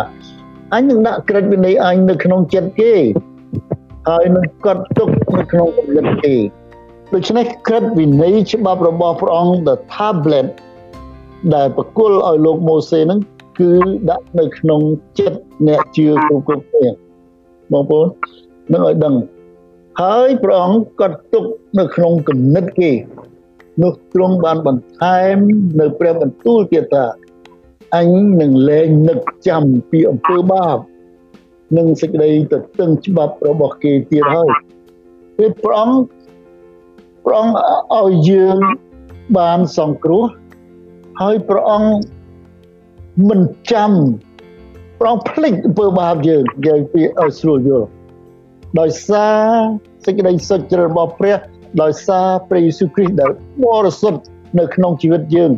[0.74, 2.94] អញនឹងដាក់ក្រិតវិន័យអញនៅក្នុងចិត្តគេ
[4.08, 6.34] ហើយនឹងកត់ទុកនៅក្នុងគំនិតគេ
[7.14, 10.48] ដូច្នេះក្រិតវិន័យច្បាប់របស់ព្រះអង្គ the tablet
[11.54, 13.20] ដែលប្រគល់ឲ្យលោកម៉ូសេហ្នឹង
[13.58, 13.72] គឺ
[14.10, 14.80] ដាក់នៅក្នុង
[15.18, 16.88] ចិត្តអ្នកជឿគ្រប់គ្រប់គ្នា
[17.72, 18.06] បងប្អូន
[18.72, 19.14] នឹងឲ្យដឹង
[20.02, 21.44] ហើយព្រះអង្គក៏ទុក
[21.78, 22.90] នៅក្នុងគំនិតគេ
[23.82, 25.36] នោះទ្រង់បានបន្ថែម
[25.80, 27.04] នៅព្រះបន្ទូលទៀតថា
[27.96, 28.08] អញ
[28.40, 30.78] នឹងលែងនឹកចាំពីអំពើបាប
[31.76, 34.50] និងសេចក្តីទៅតឹងច្បាប់របស់គេទៀតហើយ
[35.36, 36.13] ពេលព្រះអង្គ
[37.24, 37.56] ព្រះអង្គ
[38.00, 38.58] ឲ្យយើង
[39.38, 40.24] បានសង្គ្រោះ
[41.20, 41.90] ហើយព្រះអង្គ
[43.28, 43.40] មិន
[43.72, 43.92] ចាំ
[45.00, 47.88] ព្រះអង្គភ្លេចអំពើបាបយើងយើងពីឲ្យស្រួលយល់
[48.80, 49.42] ដោយសារ
[50.04, 51.36] សេចក្តីសុចរិតរបស់ព្រះ
[51.82, 53.30] ដោយសារព្រះយេស៊ូវគ្រីស្ទដែល
[53.64, 54.20] បរិសុទ្ធ
[54.58, 55.50] នៅក្នុងជីវិតយើង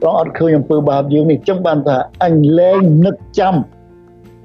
[0.00, 3.54] ព្រះអត់ឃើញអំពើបាបយើងនេះចឹងបានថាអញលែងនឹកចាំ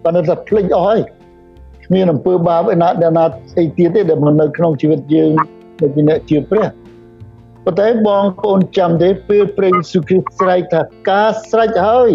[0.03, 0.99] ប៉ុន្តែថាភ្លេចអស់ហើយ
[1.85, 3.25] គ្មានអំពើបាបឯណាដែលណា
[3.59, 5.31] អីទៀតទេដែលនៅក្នុងជីវិតយើង
[5.79, 6.67] ដែលជាអ្នកជឿព្រះ
[7.65, 12.11] ប៉ុន្តែបងប្អូនចាំទេពេលព្រះយេស៊ូវគ្រីស្ទស្រែកថាការស្រេចហើយ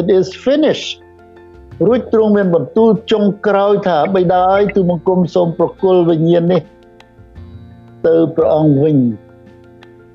[0.00, 0.90] it is finished
[1.86, 6.62] រួចទ្រង់មានបន្ទូលចុងក្រោយថាបិតាអើយទូបង្គំសូមប្រគល់វិញ្ញាណនេះ
[8.06, 8.96] ទៅព្រះអង្គវិញ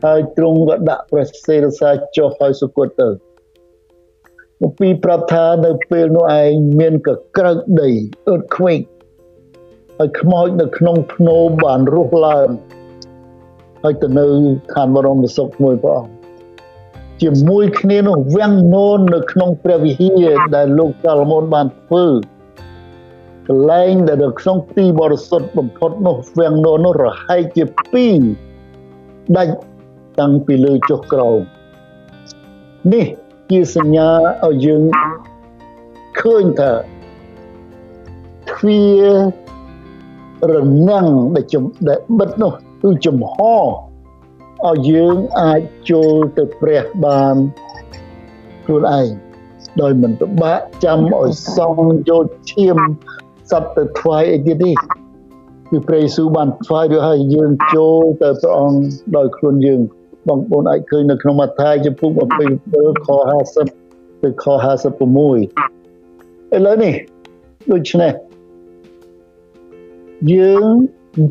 [0.05, 3.09] ហើយទ្រង់ក៏ដាក់ព្រះសេរសាចុះឲ្យសុគតទៅ
[4.61, 7.89] មកពីប្រាប់ថានៅពេលនោះឯងមានកក្រើកដី
[8.31, 8.85] earthquake
[9.97, 12.49] ហើយខ្មោចនៅក្នុងភ្នោបានរស់ឡើង
[13.83, 14.25] ហើយទៅនៅ
[14.73, 16.13] ឋានបរមសុខមួយព្រះអង្គ
[17.21, 22.05] ជាមួយគ្នានោះវាំងនោននៅក្នុងព្រះវិហារដែលលោកសាឡូមោនបានធ្វើ
[23.47, 27.63] កន្លែងដែលនៅក្នុងទីបរិសុទ្ធបំផុតនោះវាំងនោននោះរហែកជា
[28.51, 29.55] 2ដាច់
[30.19, 31.39] តាំងពីលើចុះក្រោម
[32.93, 33.05] នេះ
[33.49, 34.09] ជាសញ្ញា
[34.45, 34.83] ឲ្យយើង
[36.19, 36.71] ឃើញថា
[38.49, 39.42] ទ្វារ
[40.89, 42.51] ងាំងដែលចំដែលបិទនោះ
[42.83, 43.35] គឺចំហ
[44.67, 47.35] ឲ្យយើងអាចចូលទៅព្រះបាន
[48.65, 49.07] ខ្លួនឯង
[49.81, 51.75] ដោយមិនពិបាកចាំឲ្យសង
[52.09, 52.77] យកឈាម
[53.51, 54.75] សត្វទៅថ្វាយអីទៀតនេះ
[55.69, 58.77] គឺព្រះយេស៊ូវបានថ្វាយឲ្យយើងចូលទៅព្រះអង្គ
[59.17, 59.79] ដោយខ្លួនយើង
[60.27, 62.09] បងប្អូនអាចឃើញនៅក្នុងម៉ាថាយចំពុក
[62.59, 63.07] 27ខ
[63.65, 64.55] 50ទៅខ56
[66.55, 66.93] ឥឡូវនេះ
[67.71, 68.11] ដូច្នេះ
[70.31, 70.65] យើង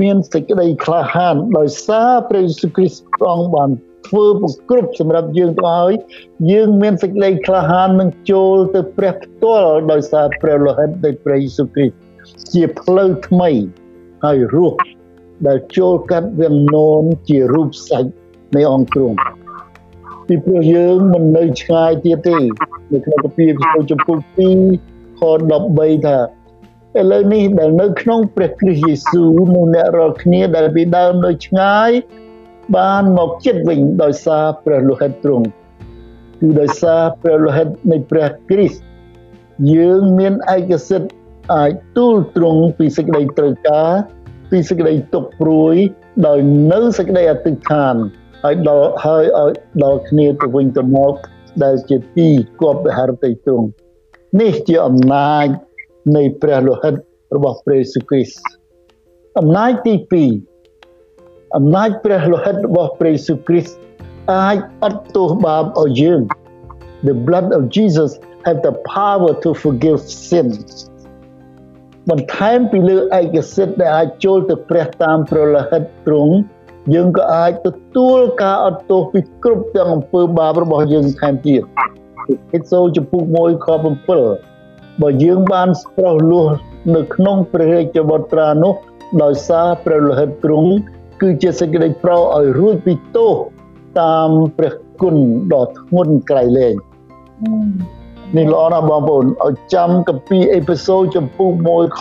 [0.00, 3.70] មានសេចក្តីក្លាហានដោយសារព្រះយេស៊ូវគ្រីស្ទព្រះអង្គបាន
[4.08, 5.92] ធ្វើប្រគ្រប់សម្រាប់យើងទៅហើយ
[6.52, 11.96] យើងមានសេចក្តីក្លាហាននឹងចូលទៅព្រះផ្ទាល់ដោយសារព្រះលោហិតនៃព្រះយេស៊ូវគ្រីស្ទ
[12.52, 13.50] ជាផ្លូវថ្មី
[14.24, 14.78] ហើយរស់
[15.46, 18.10] ដែលចូលកាត់វាំងនោនជារូបសាច់
[18.56, 19.12] នៃអង្គគ្រង
[20.26, 22.36] ពីព្រោះយើងមិននៅឆ្ងាយទៀតទេ
[22.92, 23.44] នៅក្នុងកាពី
[23.90, 24.18] ចំពុក
[24.78, 25.22] 2ខ
[25.60, 26.16] 13ថា
[27.00, 31.90] ឥឡូវនេះដែលនៅក្នុងព្រះគ្រីស្ទយេស៊ូវនោះអ្នករាល់គ្នាដែលពីដើមនៅឆ្ងាយ
[32.76, 35.46] បានមកចិត្តវិញដោយសារព្រះលោហិតទ្រង់
[36.40, 38.82] គឺដោយសារព្រះលោហិតនៃព្រះគ្រីស្ទ
[39.74, 41.10] យើងមានឯកសិទ្ធិ
[41.54, 43.92] អាចទូលទ្រង់ពីសេចក្តីត្រូវការ
[44.50, 45.74] ពីសេចក្តីទុកព្រួយ
[46.26, 46.38] ដោយ
[46.72, 47.94] នៅសេចក្តីអធិដ្ឋាន
[48.44, 49.52] ហើយដល់ហើយឲ្យ
[49.84, 51.14] ដល់គ្នាទៅវិញទៅមក
[51.64, 52.28] ដែលជាទី
[52.60, 53.66] គប់វិហារតីទ្រង់
[54.40, 55.46] នេះជាអំណាច
[56.16, 56.94] នៃព្រះលោហិត
[57.36, 58.40] របស់ព្រះយេស៊ូវគ្រីស្ទ
[59.38, 59.94] អំណាចទី
[60.70, 63.74] 2អំណាចព្រះលោហិតរបស់ព្រះយេស៊ូវគ្រីស្ទ
[64.32, 66.20] អាចអត់ទោសបាបឲ្យយើង
[67.08, 68.10] The blood of Jesus
[68.46, 70.48] have the power to forgive sin
[72.10, 76.34] បន្ថែមពីលើឯកសិទ្ធិដែលអាចចូលទៅព្រះតាមព្រះលោហិតទ្រង់
[76.94, 81.62] យើងក៏អាចទទួលការអត់ទោសពីគ្រប់ទាំងអំពើបាបរបស់យើងថែមទៀត
[82.54, 83.66] អេសូចំពុក1ខ
[84.12, 84.51] 7
[85.00, 86.46] បើយើងបានស្ប្រោះលោះ
[86.94, 88.74] នៅក្នុងព្រះរាជវត្រានោះ
[89.22, 90.70] ដោយសារព្រះលោហិតទ្រង់
[91.20, 93.32] គឺជាសេចក្តីប្រោឲ្យរួចពីទោស
[94.00, 95.16] តាមព្រះគុណ
[95.52, 96.74] ដ៏ធ្ងន់ក្រៃលែង
[98.36, 102.00] នេះល្អណាស់បងប្អូនឲ្យចាំកាពីអេពីសូតចំពុក1ខ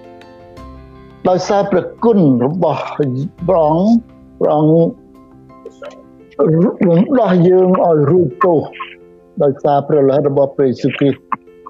[0.00, 2.82] 7ដោយសារព្រះគុណរបស់
[3.48, 3.90] ព្រះអង្គ
[4.40, 4.72] ព្រះអង្គ
[6.86, 8.60] រំដោះយើងឲ្យរួចទោស
[9.42, 11.20] ដោយសារព្រះលោហិតរបស់ព្រះយេស៊ូវគ្រីស្ទ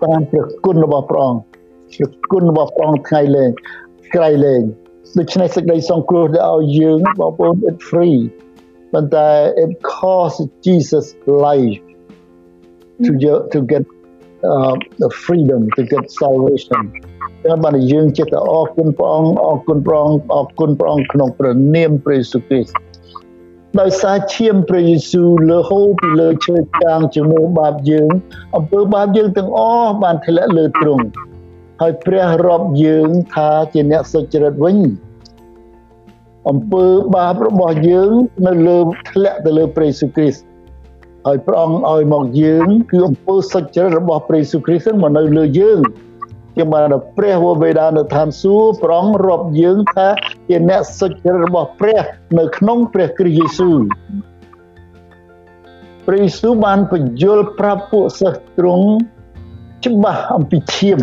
[0.04, 1.40] តាមព្រះគុណរបស់ព្រះអង្គ
[1.94, 3.50] ព្រះគុណរបស់ព្រះអង្គថ្ងៃលែង
[4.14, 4.62] ក្រៃលែង
[5.18, 8.18] ដូច្នេះសេចក្តីសង្គ្រោះដែលឲ្យយើងបងប្អូន it free
[8.92, 9.28] ប៉ុន្តែ
[9.64, 11.06] it cost Jesus
[11.46, 11.78] life
[13.04, 13.10] to
[13.52, 13.84] to get
[14.50, 16.84] uh, the freedom to get salvation
[17.44, 22.85] ចឹងបានយើងចិត្តអរគុណព្រះអង្គអរគុណព្រះអង្គអរគុណព្រះអង្គក្នុងព្រះនាមព្រះយេស៊ូវគ្រីស្ទ
[23.80, 28.10] ដោយសារឈាមព្រះយេស៊ូវលើហូរពីលើឈើចាងជំនួសបាបយើង
[28.56, 31.06] អំពើបាបយើងទាំងអស់បានធ្លាក់លើទ្រង់
[31.80, 34.78] ហើយព្រះរាប់យើងថាជាអ្នកសុចរិតវិញ
[36.48, 36.84] អំពើ
[37.16, 38.10] បាបរបស់យើង
[38.46, 38.78] នៅលើ
[39.10, 40.44] ធ្លាក់ទៅលើព្រះយេស៊ូវគ្រីស្ទ
[41.26, 45.78] ហើយព្រះអង្គឲ្យមកយើងគឺអំពើសុចរិតរបស់ព្រះយេស៊ូវគ្រីស្ទមកនៅលើយើង
[46.56, 46.84] ជាបាន
[47.16, 50.08] ព្រះវរបិតានៅឋានសួគ៌ប្រងរាប់យើងថា
[50.48, 52.00] ជាអ្នកសុចរិតរបស់ព្រះ
[52.38, 53.78] នៅក្នុងព្រះគ្រីស្ទយេស៊ូវ
[56.06, 58.88] ព្រះយេស៊ូវបានបញ្យល់ប្រាប់ពួកសិស្សទ្រង់
[59.86, 61.00] ច្បាស់អំពីឈាម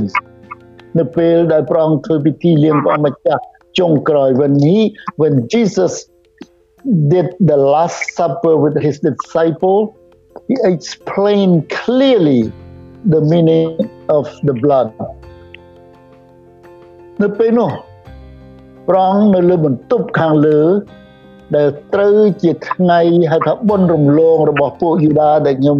[0.99, 3.43] នៅពេលដែលព្រះអង្គធ្វើពិធីលៀងព្រះម្ចាស់
[3.79, 4.79] ចុងក្រោយ when he
[5.21, 5.93] when Jesus
[7.13, 9.79] did the last supper with his disciple
[10.49, 12.41] he explained clearly
[13.13, 13.69] the meaning
[14.17, 14.87] of the blood
[17.21, 17.69] នៅពេលនោះ
[18.89, 20.61] ប្រងនៅលើបន្ទប់ខាងលើ
[21.55, 22.99] ដែលត្រូវជាថ្ងៃ
[23.31, 25.77] ហៅថាបុណ្យរំលងរបស់ពួកយូដាដែលខ្ញុំ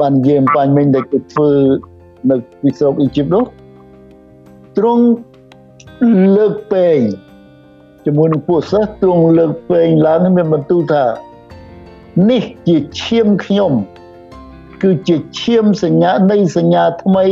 [0.00, 1.50] បាននិយាយបាញ់មិញដែលគេធ្វើ
[2.30, 3.44] នៅពីស្រុកអ៊ីជីបនោះ
[4.76, 5.04] ទ្រង់
[6.36, 6.98] លើកពេង
[8.04, 11.04] ជាមួយនឹងពួកសិស្សទ្រង់លើកពេងឡើងមានបន្ទូលថា
[12.30, 13.72] នេះជាឈាមខ្ញុំ
[14.82, 17.24] គឺជាឈាមសញ្ញានៃសញ្ញាថ្មី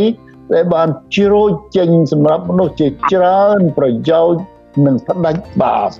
[0.52, 4.44] ដែលបានជ្រោយចេញសម្រាប់មនុស្សជាច្រើនប្រយោជន៍
[4.86, 5.90] និងផ្ដាច់បាប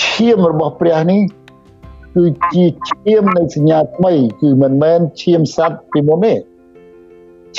[0.00, 1.20] ឈាមរបស់ព្រះនេះ
[2.14, 6.34] គឺជាឈាមនៃសញ្ញាថ្មីគឺមិនមែនឈាមសត្វពីមុនទេ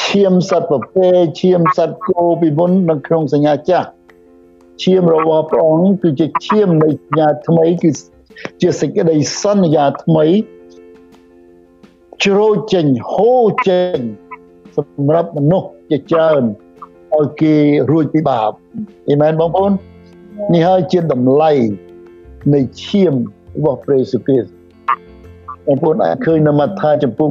[0.02, 3.88] ឈាមសត្វប្រភេទឈាមសត្វគោពីមុននៅក្នុងសញ្ញាចាស់
[4.84, 7.90] ឈាមរបស់ព្រះអង្គគឺជាឈាមនៃសញ្ញាថ្មីគឺ
[8.62, 10.26] ជាសេចក្តីសន្យាថ្មី
[12.24, 14.00] ជ្រោយចេញហូរចេញ
[14.78, 16.44] សម្រាប់មនុស្សជាច្រើន
[17.18, 17.56] ឲ្យគេ
[17.92, 18.52] រួចពីបាប
[19.10, 19.72] អេមែនបងប្អូន
[20.54, 21.52] នេះហើយជាតម្លៃ
[22.54, 23.14] នៃឈាម
[23.58, 24.50] របស់ព្រះយេស៊ូវគ្រីស្ទ
[25.68, 27.28] បងប្អូនអាចឃើញនៅមាថាចំពោះ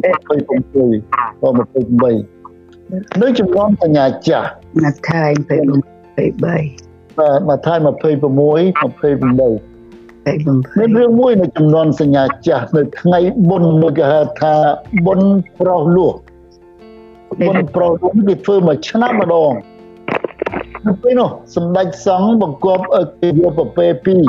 [0.54, 4.48] 27ក៏28នៅចំណងសញ្ញាចាស់
[4.82, 5.22] មាថា
[5.84, 6.56] 23បា
[7.38, 9.69] ទមាថា26 28
[10.78, 13.18] មានរឿងមួយនៅចំនួនសញ្ញាចាស់នៅថ្ងៃ
[13.50, 14.54] បុណ្យមួយគេហៅថា
[15.06, 15.30] បុណ្យ
[15.60, 16.12] ប្រោសលោះ
[17.46, 19.52] បុណ្យប្រោសលោះគេធ្វើមួយឆ្នាំម្ដង
[20.86, 24.20] នៅពេលនោះសម្ដេចសង្ឃបង្គាប់ឲ្យគេយកប្រពែពីរ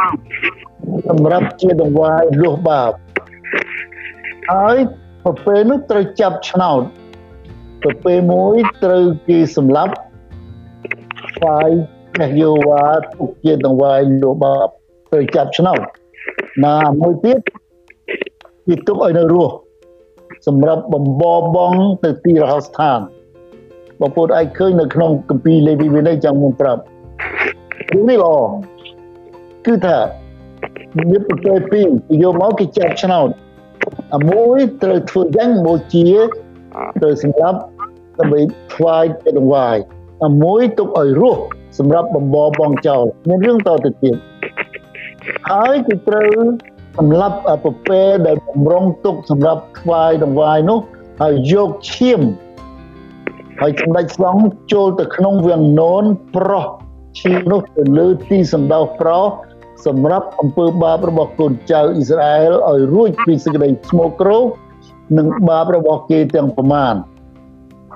[1.09, 2.91] សម្រាប់ជាដង្វាយលោះបាប
[4.51, 4.77] ហើយ
[5.23, 6.81] ប្រពែនោះត្រូវចាប់ឆ្នោត
[7.83, 9.93] ប្រពែមួយត្រូវគេសម្លាប់
[11.35, 11.69] ស្វាយ
[12.13, 14.80] ព្រះយូវ៉ាទុកជាដង្វាយលោះបាប
[15.11, 15.79] ត្រូវចាប់ឆ្នោត
[16.65, 17.39] ណាមួយទៀត
[18.67, 19.53] គេទុកឲ្យនៅរស់
[20.47, 22.99] សម្រាប់បំបបបងទៅទីរហស្ថាន
[23.99, 26.81] បងប្អូនអាចឃើញនៅក្នុងគម្ពីរលេវីវិន័យចាំខ្ញុំប្រាប់
[27.91, 28.35] រឿងនេះល្អ
[29.65, 29.97] គឺថា
[31.09, 31.85] មានប្រទេសពីរ
[32.23, 33.29] យកមកគេចាប់ឆ្នោត
[34.15, 36.09] អាមួយត្រូវធ្វើយ៉ាងបូជា
[37.01, 37.59] ត្រូវសម្រាប់
[38.19, 38.39] ដើម្បី
[38.73, 39.77] ថ្វាយទៅដង្វាយ
[40.25, 41.41] អាមួយទុកឲ្យរស់
[41.79, 44.15] សម្រាប់បំបបងចោលមានរឿងតទៅទៀត
[45.49, 46.31] ហើយគឺត្រូវ
[46.97, 50.79] សម្រាប់ប្រពែដែលបំរុងទុកសម្រាប់ថ្វាយដង្វាយនោះ
[51.21, 52.21] ហើយយកឈាម
[53.61, 54.41] ហើយសម្ដេចស្ដង់
[54.73, 56.03] ចូលទៅក្នុងវាំងនន
[56.35, 56.65] ប្រោះ
[57.19, 59.25] ឈាមនោះទៅលើទីសម្ដៅប្រោះ
[59.87, 64.45] សម្រាប់អំពើបាបរបស់កូនចៅអ៊ីស្រាអែលឲ្យរួចពីសេចក្តីស្មោកគ្រោក
[65.17, 66.95] និងបាបរបស់គេទាំងប្រមាណ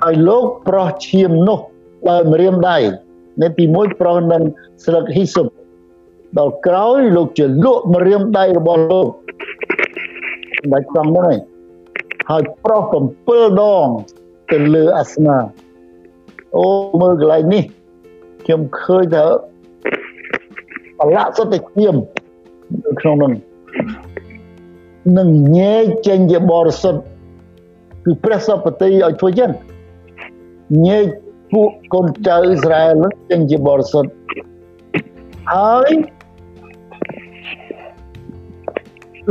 [0.02, 1.60] ហើយលោកប្រោះឈាមនោះ
[2.10, 2.78] ដោយម្រាមដៃ
[3.42, 4.44] នៅទី1ប្រោះនឹង
[4.86, 5.48] ស្លឹកហ៊ីសុប
[6.38, 9.08] ដល់ក្រោយលោកជាលក់ម្រាមដៃរបស់លោក
[10.72, 11.38] បាច់សំហ្នឹង
[12.30, 12.82] ហើយប្រោះ
[13.22, 13.88] 7ដង
[14.52, 15.38] ទៅលើអាសនា
[16.58, 16.68] អូ
[17.02, 17.64] មើលកន្លែងនេះ
[18.46, 19.26] ខ្ញុំឃើញថា
[21.00, 21.96] ប្រឡាក់សុទ្ធតែឈាម
[22.86, 23.32] នៅក្នុងនោះ
[25.18, 27.02] នឹងញែកចេញជាបរិសុទ្ធ
[28.06, 29.52] គឺព្រះសពតិឲ្យធ្វើចឹង
[30.88, 31.06] ញែក
[31.54, 34.10] ពួកកូនចៅអ៊ីស្រាអែលចេញជាបរិសុទ្ធ
[35.54, 35.92] ហើយ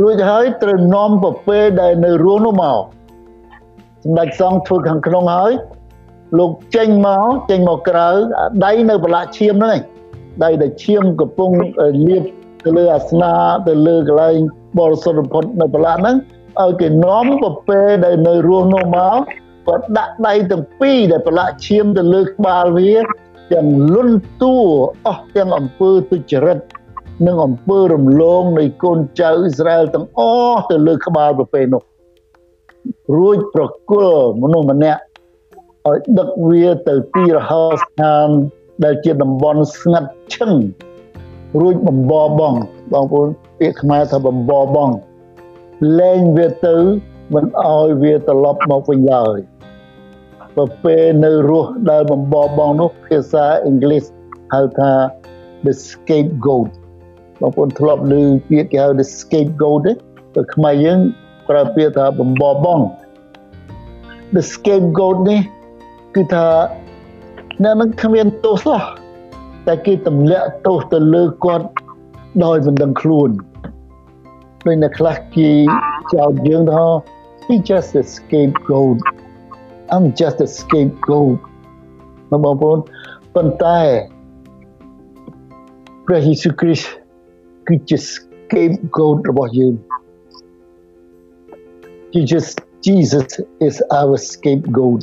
[0.01, 2.81] រួចហើយត្រូវនាំប្រពេដែលនៅរស់នោះមក
[4.03, 5.51] សម្ដេចសង្ឃធ្វើខាងក្នុងហើយ
[6.39, 8.09] លោកចេញមកចេញមកក្រៅ
[8.65, 9.81] ដៃនៅប្រឡាក់ឈាមហ្នឹងឯង
[10.43, 11.49] ដៃដែលឈាមកំពុង
[12.07, 12.23] លាប
[12.65, 13.33] ទៅលើអាសនា
[13.67, 14.37] ទៅលើកន្លែង
[14.79, 16.17] បរិសុទ្ធបំផុតនៅប្រឡាក់ហ្នឹង
[16.61, 19.17] ឲ្យគេនាំប្រពេដែលនៅរស់នោះមក
[19.67, 22.93] គាត់ដាក់ដៃទាំងពីរដែលប្រឡាក់ឈាមទៅលើក្បាលវា
[23.53, 24.55] ទាំងលន់តួ
[25.07, 26.57] អស់ទាំងអំពើទុច្ចរិត
[27.23, 31.83] និងអំពើរំលងនៃកូនចៅអ៊ីស្រាអែលទាំងអស់ទៅលើក្បាលប្រពៃនោះ
[33.17, 35.01] រួចប្រគល់មនុស្សម្នាក់
[35.87, 38.27] ឲ្យដឹកវាទៅទីរហោស្ថាន
[38.83, 40.51] ដែលជាតំបន់ស្ងាត់ឈឹង
[41.61, 42.53] រួចបំបរបង
[42.93, 43.27] បងប្អូន
[43.59, 44.89] ពាក្យខ្មែរថាបំបរបង
[45.99, 46.75] លែងវាទៅ
[47.33, 49.37] មិនឲ្យវាត្រឡប់មកវិញឡើយ
[50.57, 54.03] បើពេលនៅរស់ដែលបំបរបងនោះភាសាអង់គ្លេស
[54.53, 54.91] ហៅថា
[55.65, 56.71] the scapegoat
[57.39, 58.13] បងប្អូនធ្លាប់ឮ
[58.49, 59.91] ពាក្យគេហៅ the scapegoat ទេ
[60.35, 60.99] ទៅខ្មែរយើង
[61.49, 62.79] ប្រើពាក្យថាបំបរបង
[64.35, 65.41] the scapegoat នេះ
[66.15, 66.47] គឺថា
[67.63, 68.81] អ្នកនឹងគ្មានទោសសោះ
[69.67, 71.67] តែគេទម្លាក់ទោសទៅលើគាត់
[72.45, 73.29] ដោយមិនដឹងខ្លួន
[74.65, 75.49] ដូចអ្នកខ្លះគេ
[76.13, 76.83] ចោទយើងថា
[77.45, 78.97] he just a scapegoat
[79.93, 81.37] I'm just a scapegoat
[82.31, 82.77] បងប្អូន
[83.35, 83.79] ប៉ុន្តែ
[86.05, 87.04] ព្រះយេស៊ូវគ្រីស្ទ
[87.67, 89.75] គឺជា scapegoat របស់យើង
[92.13, 92.47] Jesus
[92.85, 93.27] Jesus
[93.67, 95.01] is our scapegoat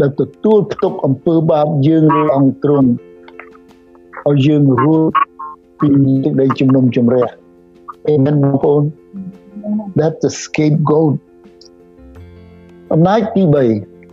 [0.00, 2.88] ដែលទទួលផ្ទុកអំពើបាបយើងលើអង្គទ្រង់
[4.28, 5.10] ឲ្យយើងរួច
[5.80, 5.88] ពី
[6.24, 7.26] ទឹកដីជំនុំជម្រះ
[8.12, 8.82] Amen បងប្អូន
[9.98, 11.14] That's the scapegoat
[12.92, 13.42] អំណាចទី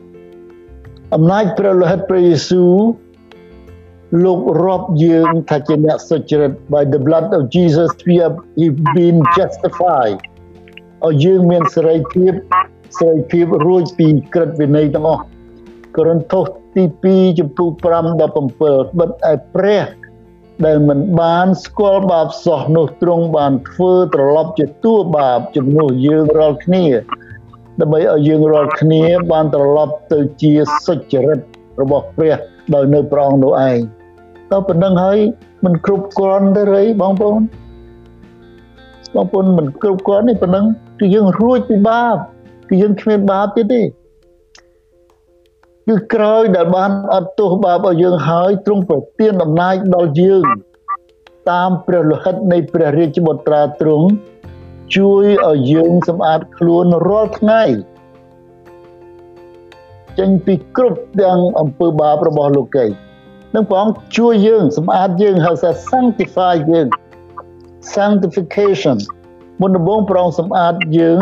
[0.01, 2.73] 3អំណាចព្រះលោហិតព្រះយេស៊ូវ
[4.21, 8.37] លោករាប់យើងថាជាអ្នកសុចរិត by the blood of Jesus we have
[8.97, 10.17] been justified
[11.05, 12.33] ឲ្យយើងមានសេរីភាព
[12.99, 15.23] សេរីភាពរួចពីក្រឹតវិន័យទាំងអស់
[15.95, 16.45] កូរិនថូស
[16.75, 18.33] ទី2ចំពោះ5ដល់
[18.65, 19.83] 7បិទឯព្រះ
[20.65, 26.85] ដែលមិនបានស្គាល់បាបសោះនោះទ្រង់បានធ្វើត្រឡប់ជាតួបាបជំនួសយើងរាល់គ្នា
[27.81, 30.53] ដើម្បីឲ្យយើងរាល់គ្នាបានត្រឡប់ទៅជា
[30.85, 31.39] សុចរិត
[31.81, 32.35] របស់ព្រះ
[32.73, 33.77] ដោយនៅព្រះអង្គនោះឯង
[34.51, 35.19] តើប៉ុណ្្នឹងហើយ
[35.65, 37.41] មិនគ្រប់គ្រាន់ទេឬបងប្អូន
[39.15, 40.65] បងប្អូនមិនគ្រប់គ្រាន់ទេប៉ុណ្្នឹង
[40.99, 42.15] គឺយើងរួចពីបាប
[42.69, 43.81] គឺយើងគ្មានបាបទៀតទេ
[45.87, 50.43] គឺក្រោយដែលបានអត់ទោសបាបឲ្យយើងហើយទ្រង់ប្រទានអំណាចដល់យើង
[51.51, 54.07] តាមព្រះលោហិតនៃព្រះរាជបុត្រាទ្រង់
[54.95, 57.63] ជួយឲ្យយើងសម្អាតខ្លួនរាល់ថ្ងៃ
[60.19, 62.85] ចេញពីគ្រប់ទាំងអំពើបាបរបស់លោកី
[63.55, 66.87] នឹងព្រះអង្គជួយយើងសម្អាតយើងហៅថា sanctify យើង
[67.95, 68.97] sanctification
[69.61, 71.21] មុនដំបូងព្រះអង្គសម្អាតយើង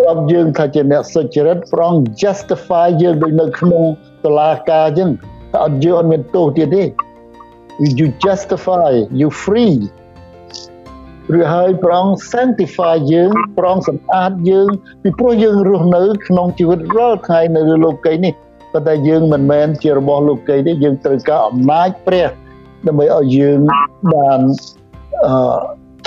[0.00, 3.84] រាប់យើងថាជាអ្នកសុចរិតព្រះអង្គ justify យើងដូចនៅក្នុង
[4.24, 5.10] តុលាការអញ្ចឹង
[5.52, 6.82] តែអត់យើងអត់មានទោសទៀតទេ
[7.98, 9.76] you justify you free
[11.38, 14.68] ឬហើយព្រះអង្គ sanctify យើងព្រះអង្គសម្អាតយើង
[15.02, 18.34] ពីព្រោះយើងរស់នៅ ក្នុងជីវិតរាល់ថ្ងៃនៅលើលោកីនេះ
[18.72, 22.28] ប៉ុន្តែយើងមិនមែនជារបស់លោកីទេយើងត្រូវការអំណាចព្រះ
[22.86, 23.58] ដើម្បីឲ្យយើង
[24.14, 24.40] បាន
[25.24, 25.58] អឺ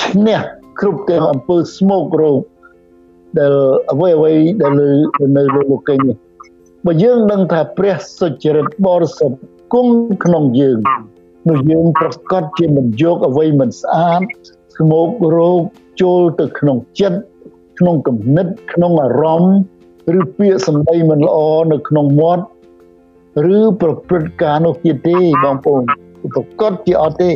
[0.04, 0.39] ឈ្នះ
[0.80, 2.41] គ្រប់ទាំងអំពើស្មោករោគ
[3.38, 3.54] ដែល
[3.91, 4.88] អ្វីអ្វីដែលនៅ
[5.38, 6.15] នៅលើលោកីនេះ
[6.86, 9.38] បើយើងដឹងថាព្រះសុចរិតបរិសុទ្ធ
[9.74, 10.80] គង់ក្នុងយើង
[11.50, 14.21] នោះយើងប្រកាសជាមិនយកអ្វីមិនស្អាត
[14.78, 15.62] ស្មោករោគ
[16.02, 17.19] ចូលទៅក្នុងចិត្ត
[17.80, 19.58] ក្នុងគំនិតក្នុងអារម្មណ៍
[20.20, 21.38] ឬពាក្យសម្ដីមិនល្អ
[21.72, 22.44] នៅក្នុងមាត់
[23.56, 25.82] ឬប្រព្រឹត្តការនោះទៀតទេបងប្អូន
[26.34, 27.32] ប្រកាសជាអត់ទេ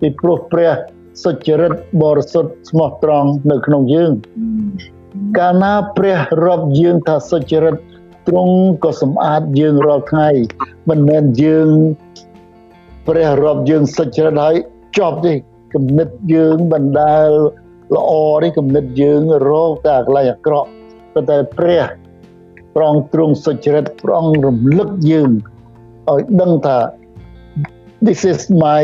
[0.00, 0.70] ពីព្រោះព្រះ
[1.24, 4.12] សុចរិតបរិសុទ្ធស្មោះត្រង់នៅក្នុងយើង
[5.38, 7.76] កាលណាព្រះរាប់យើងថាសុចរិត
[8.28, 10.28] ទ្រង់ក៏សម្អាតយើងរាល់ថ្ងៃ
[10.88, 11.68] មិនមែនយើង
[13.06, 14.54] ព្រះរាប់យើងសុចរិតហើយ
[14.98, 15.32] ចប់ទេ
[15.74, 17.28] គំនិតយើងបណ្ដាល
[17.96, 18.12] ល្អ
[18.44, 20.68] នេះគំនិតយើងរកតែកន្លែងអាក្រក់
[21.14, 21.84] ប៉ុន្តែព្រះ
[22.76, 25.30] ប្រងទ្រង់សុចរិតប្រងរំលឹកយើង
[26.10, 26.78] ឲ្យដឹងថា
[28.06, 28.82] this is my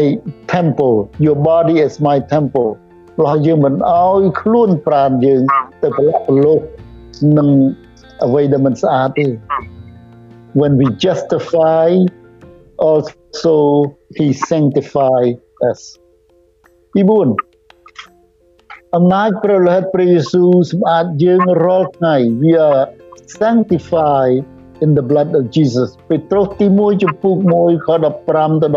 [0.54, 2.70] temple your body is my temple
[3.16, 5.42] ព្រោះយើងមិនអោយខ្លួនប្រាណយើង
[5.82, 6.60] ទៅប្រឡាក់ប្រឡូស
[7.38, 7.48] នឹង
[8.24, 9.26] អ្វីដែលមិនស្អាតទេ
[10.60, 11.88] when we justify
[12.88, 13.56] also
[14.18, 15.22] he sanctify
[15.70, 15.80] us
[16.94, 17.47] ទី4
[18.96, 22.82] អំណាចព្រះលោហិតព្រះយេស៊ូវសម្អាតយើងរាល់ថ្ងៃ we are
[23.40, 24.38] sanctified
[24.84, 27.88] in the blood of Jesus ពេត្រុសទី1ចំពុក1ខ
[28.24, 28.72] 15ទៅ19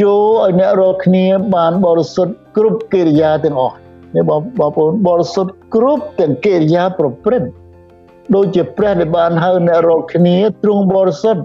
[0.00, 3.76] ចូលឲ្យអ្នករាល់គ្នាបានបរិសុទ្ធគ្រប់កិរិយាទាំងអស់
[4.14, 4.40] នេះបង
[4.76, 7.48] ប្អូនបរិសុទ្ធគ្រប់ទាំងកិរិយាប្រព្រឹត្ត
[8.34, 11.42] ដូចជាព្រះដែលបានហៅអ្នករាល់គ្នាទ្រង់បរិសុទ្ធ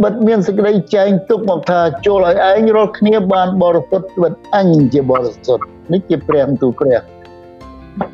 [0.00, 6.98] បិទមានសេចក្តីចែងទុកមកថាចូលឲ្យឯងរាល់គ្នាបានបរិសុទ្ធបិទអញជាបរិសុទ្ធនេះជាព្រះទូព្រះ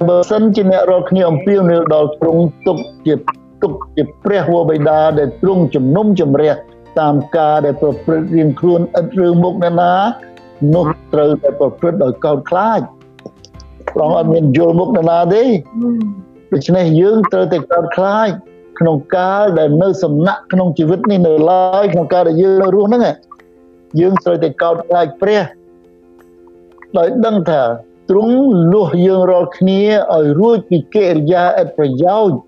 [0.08, 3.14] បើសិនជាអ្នករាល់គ្នាអំពាវនាវដល់ទ្រង់ទុកជា
[3.62, 6.52] ទុកជាព្រះវរបិតាដែលទ្រង់ជំនុំជម្រះ
[6.98, 9.94] តាមការដែលប្រព្រឹត្តរៀងខ្លួនឥតរឿងមុខអ្នកណា
[10.74, 12.80] នោះត្រូវតែប្រព្រឹត្តដោយកោតខ្លាច
[13.94, 15.44] ព្រះអង្គអត់មានយល់មុខអ្នកណាទេ
[16.52, 18.28] ដូច្នេះយើងត្រូវតែកោតខ្លាច
[18.78, 23.02] ក្នុងកាលដែលនៅសំណាក់ក្នុងជីវិតនេះនៅឡើយក្នុងកាលដែលយើងនៅរស់ហ្នឹង
[24.00, 25.42] យើងត្រូវតែកោតខ្លាចព្រះ
[26.98, 27.62] ដោយដឹងថា
[28.10, 28.36] ទ្រង់
[28.72, 29.82] លួសយើងរាល់គ្នា
[30.14, 32.38] ឲ្យរួចពីកិរិយាឥតប្រយោជន៍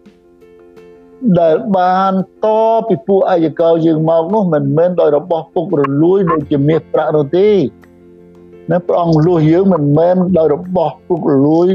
[1.40, 2.12] ដែលបាន
[2.44, 2.46] ត
[2.88, 7.50] ពីពួកអាយកោយើងមកនោះមិនមែនដោយរបស់ពុករលួយដូចជាមាសប្រាក់នោះទេ
[8.70, 11.68] ណាព្រះអង្គលួសយើងមិនមែនដោយរបស់ពុករលួយ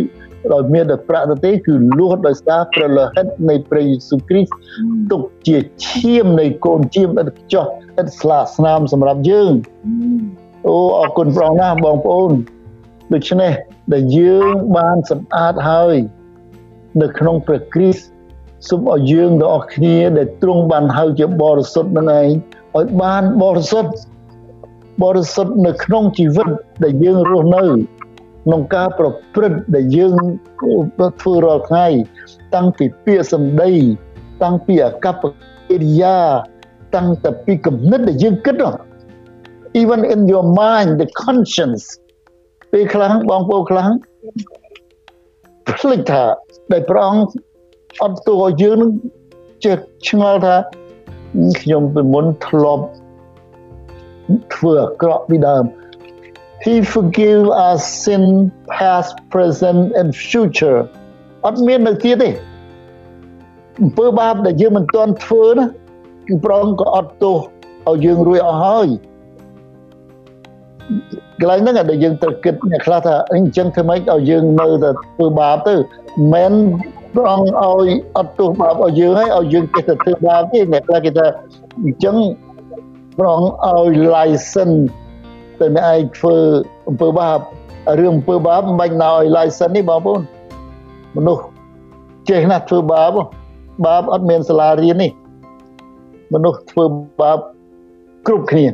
[0.53, 4.51] ដោយមានតែប្រាក់ទេគឺលួសដោយសារព្រះលហិតនៃព្រះយេស៊ូវគ្រីស្ទ
[5.11, 7.65] ទុកជាឈាមនៃកូនជៀមឥតខ្ចោះ
[8.01, 9.51] ឥតស្លាកស្នាមសម្រាប់យើង
[10.67, 12.31] អូអរគុណព្រះអង្គណាស់បងប្អូន
[13.13, 13.53] ដូច្នេះ
[13.93, 15.95] ដែលយើងបានសម្អាតហើយ
[17.01, 18.05] នៅក្នុងព្រះគ្រីស្ទ
[18.69, 22.29] សូមឲ្យយើងទាំងអស់គ្នាដែលទ្រង់បានហៅជាបរិសុទ្ធនឹងឯង
[22.77, 23.91] ឲ្យបានបរិសុទ្ធ
[25.03, 26.47] បរិសុទ្ធនៅក្នុងជីវិត
[26.83, 27.63] ដែលយើងរស់នៅ
[28.45, 30.15] ក្នុងការប្រព្រឹត្តដែលយើង
[31.21, 31.87] ធ្វើរាល់ថ្ងៃ
[32.55, 33.71] តាំងពីពាក្យសម្ដី
[34.43, 35.23] តាំងពីអកប្ប
[35.69, 36.19] កិរិយា
[36.95, 38.63] តាំងតែពីគំនិតដែលយើងគិត
[39.81, 41.85] even in your mind the conscience
[42.71, 43.87] ពេលខ្លះបងប្អូនខ្លះ
[45.79, 46.23] ភ្លេចថា
[46.71, 47.29] ដែលព្រះអង្គ
[48.03, 48.91] អត់ទោះឲ្យយើងនឹង
[49.65, 49.77] ចេះ
[50.07, 50.55] ឆ្ងល់ថា
[51.61, 52.85] ខ្ញុំពីមុនធ្លាប់
[54.53, 55.63] ធ្វើអាក្រក់ពីដើម
[56.64, 60.80] He forgive us sin past present and future
[61.45, 62.30] អត់មាននៅទៀតទេ
[63.82, 65.66] អំពើបាបដែលយើងមិនទាន់ធ្វើណា
[66.28, 67.38] គឺប្រងក៏អត់ទោស
[67.89, 68.88] ឲ្យយើងរួចអស់ហើយ
[71.39, 75.76] កន្លែងហ្នឹងដែលយើងត្រូវគិតអ្នកខ្លះថាអញ្ចឹងធ្វើម៉េចឲ្យយើងនៅតែធ្វើបាបទៅ
[76.34, 76.53] មិន
[77.16, 81.26] ព្រះអង្គឲ្យអត់ទោសបាបឲ្យយើងហើយឲ្យយើងចេះតែធ្វើបាបទេអ្នកខ្លះគេថា
[81.84, 82.16] អញ្ចឹង
[83.18, 84.80] ព្រះអង្គឲ្យ license
[85.60, 86.38] ទៅអ្នកឯងធ្វើ
[86.88, 87.39] អំពើបាប
[87.99, 90.22] រឿងអំពើបាបមិនបាច់ណឲ្យ license នេះបងប្អូន
[91.18, 91.43] មនុស្ស
[92.30, 93.12] ចេះណាស់ធ្វើបាប
[93.86, 95.12] បាបអត់មានសាលារៀននេះ
[96.34, 96.86] មនុស្សធ្វើ
[97.22, 97.39] បាប
[98.28, 98.66] គ្រប់គ្នា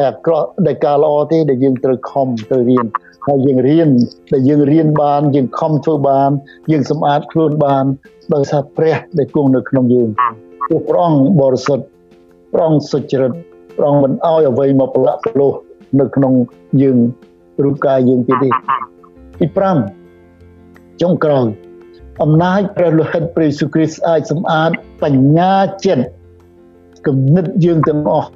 [0.00, 2.86] អាក្រក់ដែលការល្អទេដែលយើងត្រូវខំទៅរៀន
[3.26, 3.88] ហើយយើងរៀន
[4.32, 6.30] ដែលយើងរៀនបានយើងខំធ្វើបាន
[6.72, 7.84] យើងសម្អាតខ្លួនបាន
[8.34, 10.08] ដោយសារព្រះដែលគង់នៅក្នុងយើង
[10.66, 11.84] ព្រោះព្រះអង្គបរិសុទ្ធ
[12.52, 13.32] ព្រះអង្គសុចរិត
[13.76, 15.52] ព្រះអង្គមិនអោយអ្វីមកប្រឡាក់ប្រលោះ
[16.00, 16.32] នៅក្នុង
[16.82, 16.98] យើង
[17.64, 18.48] រូបកាយយើងទៀតទេ
[19.40, 19.46] ទី
[20.18, 21.46] 5ចុងក្រោយ
[22.22, 24.70] អំណាចព្រះលោហិតព្រះយេស៊ូវគ្រីស្ទអាចសម្អាត
[25.02, 25.54] បញ្ញា
[25.86, 26.06] ចិត្ត
[27.06, 28.28] គំនិតយើងទាំងអស់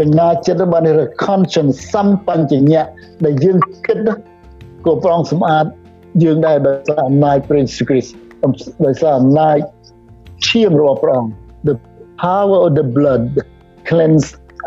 [0.00, 2.84] បញ្ញាចិត្តបានរ conscience សម្បញ្ញៈ
[3.24, 3.98] ដែលយើងគិត
[4.86, 5.66] ក៏ប្រងសម្អាត
[6.24, 8.14] យើងដែរដោយសារអំណាចព្រះយេស៊ូវគ្រីស្ទ
[8.86, 9.58] ដោយសារអំណាច
[10.46, 11.32] ឈាមរបស់ព្រះអង្គ
[11.68, 11.76] the
[12.24, 13.22] power of the blood
[13.88, 14.26] cleanse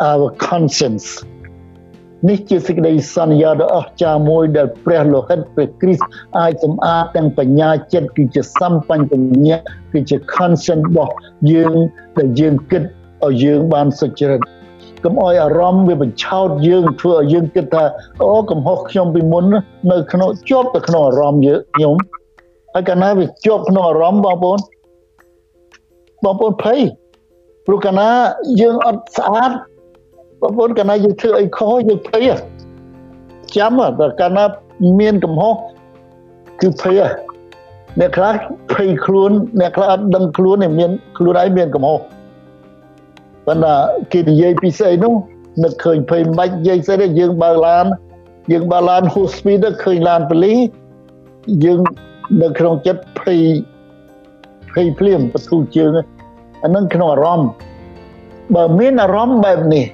[0.09, 1.05] our conscience
[2.29, 6.07] នេះជាសេចក្តីសន្យាដ៏អស្ចារ្យមួយដែលព្រះលោហិតព្រះគ្រីស្ទ
[6.39, 9.59] អាចសម្អាតទាំងបញ្ញាចិត្តគឺជាសម្បញ្ញៈ
[9.91, 11.13] គឺជា conscience របស់
[11.51, 11.75] យើង
[12.17, 12.83] ដែលយើងគិត
[13.25, 14.41] ឲ្យយើងបានសុចរិត
[15.03, 17.83] កុំអោយអារម្មណ៍វាបញ្ឆោតយើងធ្វើឲ្យយើងគិតថា
[18.21, 19.43] អូកំហុសខ្ញុំពីមុន
[19.91, 21.95] នៅក្នុងជាប់ទៅក្នុងអារម្មណ៍យើងខ្ញុំ
[22.73, 24.59] ហើយកាលណាវាជាប់ក្នុងអារម្មណ៍បងប្អូន
[26.23, 26.79] បងប្អូនភ័យ
[27.65, 28.09] ព្រោះកាលណា
[28.61, 29.51] យើងអត់ស្អាត
[30.41, 32.27] បងប្អូនកាលណាយើងធ្វើអីខុសយើងភ័យ
[33.55, 34.43] ចាំតែកាលណា
[34.99, 35.55] មានកំហុស
[36.61, 36.99] គឺភ័យ
[37.99, 38.33] អ្នកខ្លះ
[38.73, 41.99] ភ័យខ្លួនអ្នកខ្លះអត់ដឹងខ្លួនមានខ្លួនឯងមានកំហុស
[43.45, 43.73] ប៉ុន្តែ
[44.11, 45.13] គេនិយាយពីស្អីនោះ
[45.63, 47.85] នឹកឃើញភ័យមិនបាច់និយាយស្អីទេយើងបើកឡាន
[48.51, 50.57] យើងបើកឡាន full speed ឃើញឡានប៉ូលីស
[51.65, 51.79] យើង
[52.41, 53.41] នៅក្នុងចិត្តភ័យ
[54.73, 55.91] ភ័យភ្លាមបទូជើង
[56.63, 57.49] អានឹងក្នុងអារម្មណ៍
[58.55, 59.85] បើមានអារម្មណ៍បែបនេះ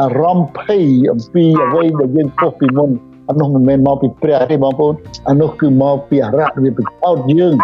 [0.00, 2.90] អារម្មណ៍ភ័យអំពីអ្វីដែលយើងខុសពីមុន
[3.28, 4.94] អានោះមិនមែនមកពីព្រះទេបងប្អូន
[5.28, 7.54] អានោះគឺមកពីអរៈវាបញ្ឆោតយើង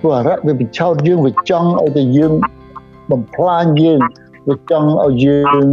[0.00, 2.32] ព្រោះអរៈវាបញ្ឆោតយើងវាចង់ឲ្យតែយើង
[3.10, 4.00] បំផ្លាញយើង
[4.48, 5.64] វាចង់ឲ្យយើង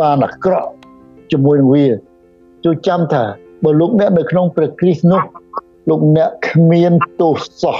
[0.00, 0.68] បានអាក្រក់
[1.32, 1.86] ជាមួយនឹងវា
[2.64, 3.24] ជួយចាំថា
[3.64, 5.22] បើលោកអ្នកនៅក្នុងព្រះគ្រីស្ទនោះ
[5.88, 7.76] លោកអ្នកគ្មានទោសសោះ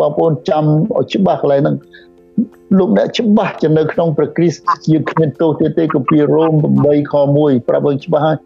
[0.00, 0.64] បងប្អូនចាំ
[0.96, 1.76] ឲ្យច្បាស់កន្លែងហ្នឹង
[2.78, 4.62] លោកអ្នកច្បាស់ជានៅក្នុងព្រះគ្រីស្ទ
[4.92, 8.36] យើងគ្មានទោសទៀតទេគម្ពីររ៉ូម8ខ1ប្រាប់ឲ្យច្បាស់ហើយ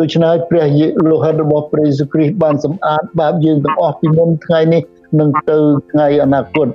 [0.00, 0.66] ដូច្នេះព្រះ
[1.10, 4.82] លោហិតរបស់ព្រះយេស៊ូវគ្រីស្ទបានសម្អាតបាបយើងទាំងអស់ពីមុនថ្ងៃនេះ
[5.20, 5.58] នឹងទៅ
[5.90, 6.68] ថ្ងៃអនាគត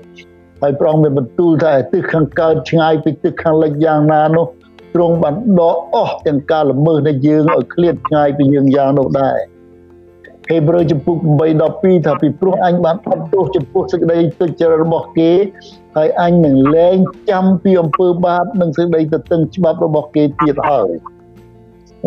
[0.62, 4.46] ហើយព្រះអង្គមានបន្ទូលថាទិសខាងកើតឆ្ងាយពីទិសខាងលិចយ៉ាងណានោះ
[4.94, 9.38] ទ្រង់បានដកអស់ទាំងការល្មើសនៃយើងឲ្យឃ្លាតឆ្ងាយពីយើងយ៉ាងនោះដែរ
[10.50, 11.16] ហេព្រើរចំពុក
[11.62, 15.32] 8:12ថាពីព្រោះអញបានអត់ទោសចំពោះសេចក្តីទុច្ចរិតរបស់គេ
[15.98, 16.98] ហើយអញនឹងលែង
[17.30, 20.90] ចាំពីអំពើបាបនិងសេចក្តីទទឹងច្បាប់របស់គេទៀតហើយ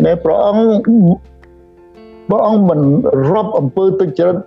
[0.05, 0.89] នេះព្រះអង្គ
[2.29, 2.79] ព្រះអង្គមិន
[3.31, 4.37] រាប់អំពើទុច្ចរិត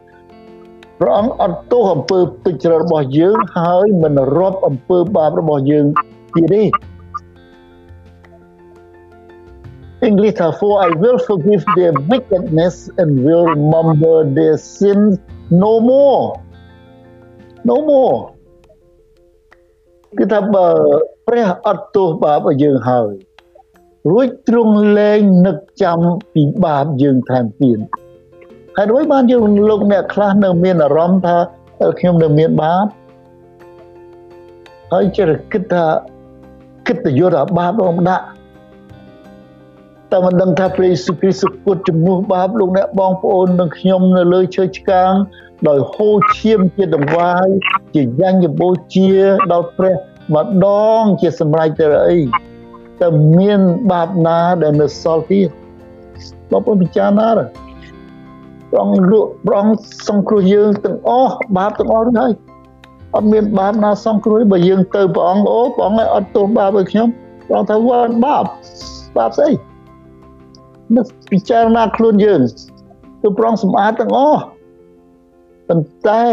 [1.00, 5.86] ព្រះអង្គអត់ទោសអំពើទុច្ចរិតរបស់យើងហើយមិនរាប់អំពើបាបរបស់យើង
[6.34, 6.62] ទៀតទេ
[10.02, 15.18] English for I will forgive their wickedness and will remember their sins
[15.50, 16.20] no more
[17.70, 18.16] no more
[20.18, 20.66] គឺថាបើ
[21.26, 23.12] ព្រះអត់ទោសបាបឲ្យយើងហើយ
[24.10, 25.98] រួចទ្រង់លែងនឹកចាំ
[26.34, 27.78] ពីបាបយើងថែមទៀត
[28.76, 31.36] ហើយដូចបានយើងលោកអ្នកខ្លះនៅមានអារម្មណ៍ថា
[31.98, 32.86] ខ្ញុំនៅមានបាប
[34.92, 35.84] ហើយចេះគិតថា
[36.86, 38.24] គិតទៅយកអាបាបមកដាក់
[40.14, 45.12] តែមិនដឹងថាព្រះយេស៊ូវគ្រីស្ទពុតជំនួសបាបលោកអ្នកបងប្អូននិងខ្ញុំនៅលើឈើឆ្កាង
[45.68, 47.46] ដោយហូរឈាមជាដង្វាយ
[47.94, 49.10] ជាយ៉ាញ់បូជា
[49.52, 49.94] ដល់ព្រះ
[50.34, 50.68] ម្ដ
[51.00, 52.20] ងជាសម្រេចទៅអី
[53.00, 53.08] តែ
[53.38, 53.60] មាន
[53.92, 55.48] បាបណាដែលនៅសល់ទៀត
[56.50, 57.44] បងប្អូនពិចារណាទៅ
[58.70, 62.32] ព្រះអង្គលក់ព្រះអង្គសង្គ្រោះយើងទាំងអស់បាបទាំងអស់ហើយ
[63.14, 67.08] អត់មានបាបណាសង្គ្រោះបើយើងទៅព្រះអង្គអូព្រះអង្គឲ្យអត់ទោសបាបឲ្យខ្ញុំ
[67.46, 68.44] ព្រះអង្គថាវល់បាប
[69.16, 69.73] បាបស្អី
[70.96, 72.40] នឹកពិចារណាខ្លួនយើង
[73.20, 74.42] គឺព្រះអង្គសម្អាតទាំងអស់
[75.68, 76.26] ប៉ុន្តែ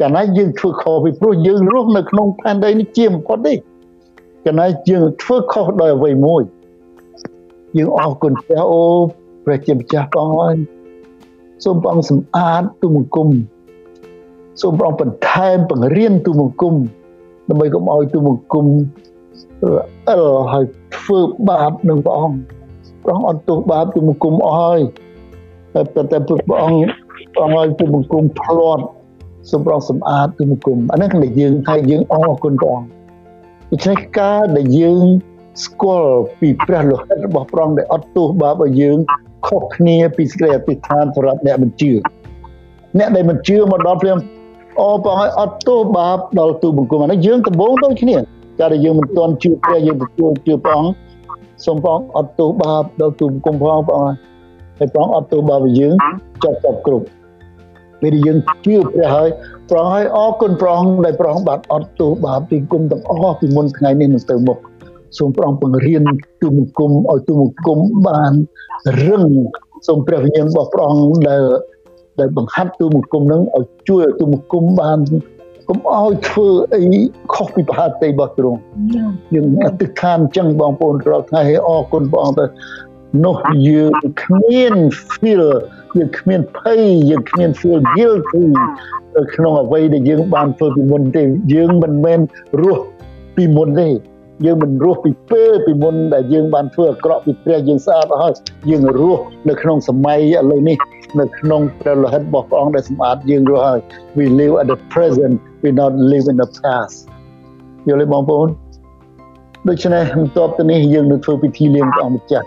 [0.00, 3.54] កាលណាយើងធ្វើខុសពីព្រោះយើងរស់នៅក្នុងផែនដីនេះជាបំផុតទេ
[4.44, 6.42] កាលណាយើងធ្វើខុសដោយអ្វីមួយ
[7.76, 8.84] យើងអរគុណព្រះអូ
[9.44, 10.60] ព្រះជាម្ចាស់ព្រះអង្គ
[11.64, 13.28] សូមព្រះអង្គសម្អាតទូមង្គម
[14.62, 16.74] សូមព្រះអង្គបន្ថែមបង្រៀនទូមង្គម
[17.48, 18.66] ដើម្បីកុំឲ្យទូមង្គម
[20.08, 20.64] អិលហើយ
[20.96, 22.38] ធ្វើបាបនឹងព្រះអង្គ
[23.04, 24.80] ព្រះអង្គអត់ទោសបាបទូមង្គមអស់ហើយ
[25.74, 26.80] តែតែព្រះអង្គ
[27.34, 28.84] ព្រះអង្គឲ្យទូមង្គមផ្លាត់
[29.50, 32.88] សូមព្រះអង្គសម្អាតទូមង្គមអានេះគឺយើងហើយយើងអរគុណព្រះអង្គ
[33.70, 35.04] ដូច្នេះការដែលយើង
[35.64, 38.98] ស្គាល់ពីព្រះលោហិតរបស់ព្រះអង្គដែលអត់ទោសបាបឲ្យយើង
[39.46, 41.92] ខុសគ្នាពីសេចក្តីអធិដ្ឋានសម្រាប់អ្នកមិនជឿ
[42.98, 44.16] អ្នកដែលមិនជឿមកដល់ព្រះ
[44.80, 50.92] អូបងឲ្យអត់ទោសបាបដល់ទូបង្គំអានេះយើងដំបងដូចគ្នាតែដែលយើងមិនទាន់ជឿព្រះយើងទទួលជឿព្រះអង្គ
[51.66, 54.18] សូមព្រះអង្គអត់ទោសបាបដល់ទូបង្គំផងព្រះអង្គ
[54.78, 55.94] ហើយព្រះអង្គអត់ទោសបាបឲ្យយើង
[56.44, 57.06] ចប់ចប់គ្រប់
[58.02, 59.28] ពេលយើងជឿព្រះហើយ
[59.70, 64.58] ព្រះអង្គឲ្យអរគុណព្រះអង្គដែលព្រះអង្គបានអត់ទោសបាបពីគុំទាំងអស់ពីមុនថ្ងៃនេះនឹងទៅមុខ
[65.18, 66.02] សូមព្រះអង្គបង្រៀន
[66.42, 68.32] ទូមង្គមឲ្យទូមង្គមបាន
[69.06, 69.24] រឹង
[69.86, 71.42] សូមព្រះវិញ្ញាណរបស់ព្រះអង្គដែល
[72.20, 74.98] ដែលបង្ហាត់ទូមង្គមនឹងឲ្យជួយឲ្យទូមង្គមបាន
[75.68, 76.82] កុំឲ្យធ្វើអី
[77.34, 78.58] ខុសពីប្រហាតីរបស់ទ្រង់
[79.34, 82.46] យើងអធិដ្ឋានចឹងបងប្អូនរាល់ថ្ងៃឲ្យអរគុណព្រះអង្គទៅ
[83.24, 83.36] នោះ
[83.68, 83.90] យើង
[84.22, 84.74] គ្មាន
[85.12, 85.44] feel
[85.96, 88.44] យើងគ្មានភ័យយើងគ្មាន feel guilty
[89.34, 91.22] ក្នុងអ្វីដែលយើងបានធ្វើពីមុនទេ
[91.54, 92.20] យើងមិនមែន
[92.62, 92.84] រស់
[93.36, 93.88] ពីមុនទេ
[94.44, 98.32] យើងមិនរស់ពីពេលពីមុនដែលយើងបានធ្វើអាក្រក់ពីព្រះយើងស្អាតអស់ហើយ
[98.70, 100.76] យើងរស់នៅក្នុងសម័យឥឡូវនេះ
[101.20, 103.80] នៅក្នុងព្រះលោហិតរបស់ព្រះអង្គដែលសម្អាតយើងរស់ហើយ
[104.16, 105.34] we live at the present
[105.64, 106.96] we not live in the past
[107.88, 108.48] យល់ទេបងប្អូន
[109.68, 112.46] ដូច្នេះបន្ទាប់ទៅនេះយើងនឹងធ្វើពិធីលៀងព្រះអង្គម្ចាស់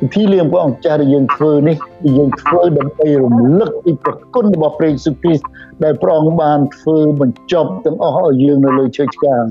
[0.00, 1.76] ពិធីលៀងព្រះអង្គម្ចាស់ដែលយើងធ្វើនេះ
[2.18, 5.44] យើងធ្វើដើម្បីរំលឹកពីព្រះគុណរបស់ព្រះយេស៊ូវគ្រីស្ទ
[5.84, 9.42] ដែលព្រះអង្គបានធ្វើបញ្ចប់ទាំងអស់ឲ្យយើងនៅលើឈើឆ្កាង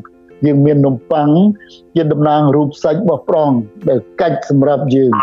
[0.46, 1.30] យើងមាននំប៉័ង
[1.96, 3.52] ជាតំណាងរូបសាច់របស់ប្រង
[3.90, 5.14] ដែលកាច់សម្រាប់យើង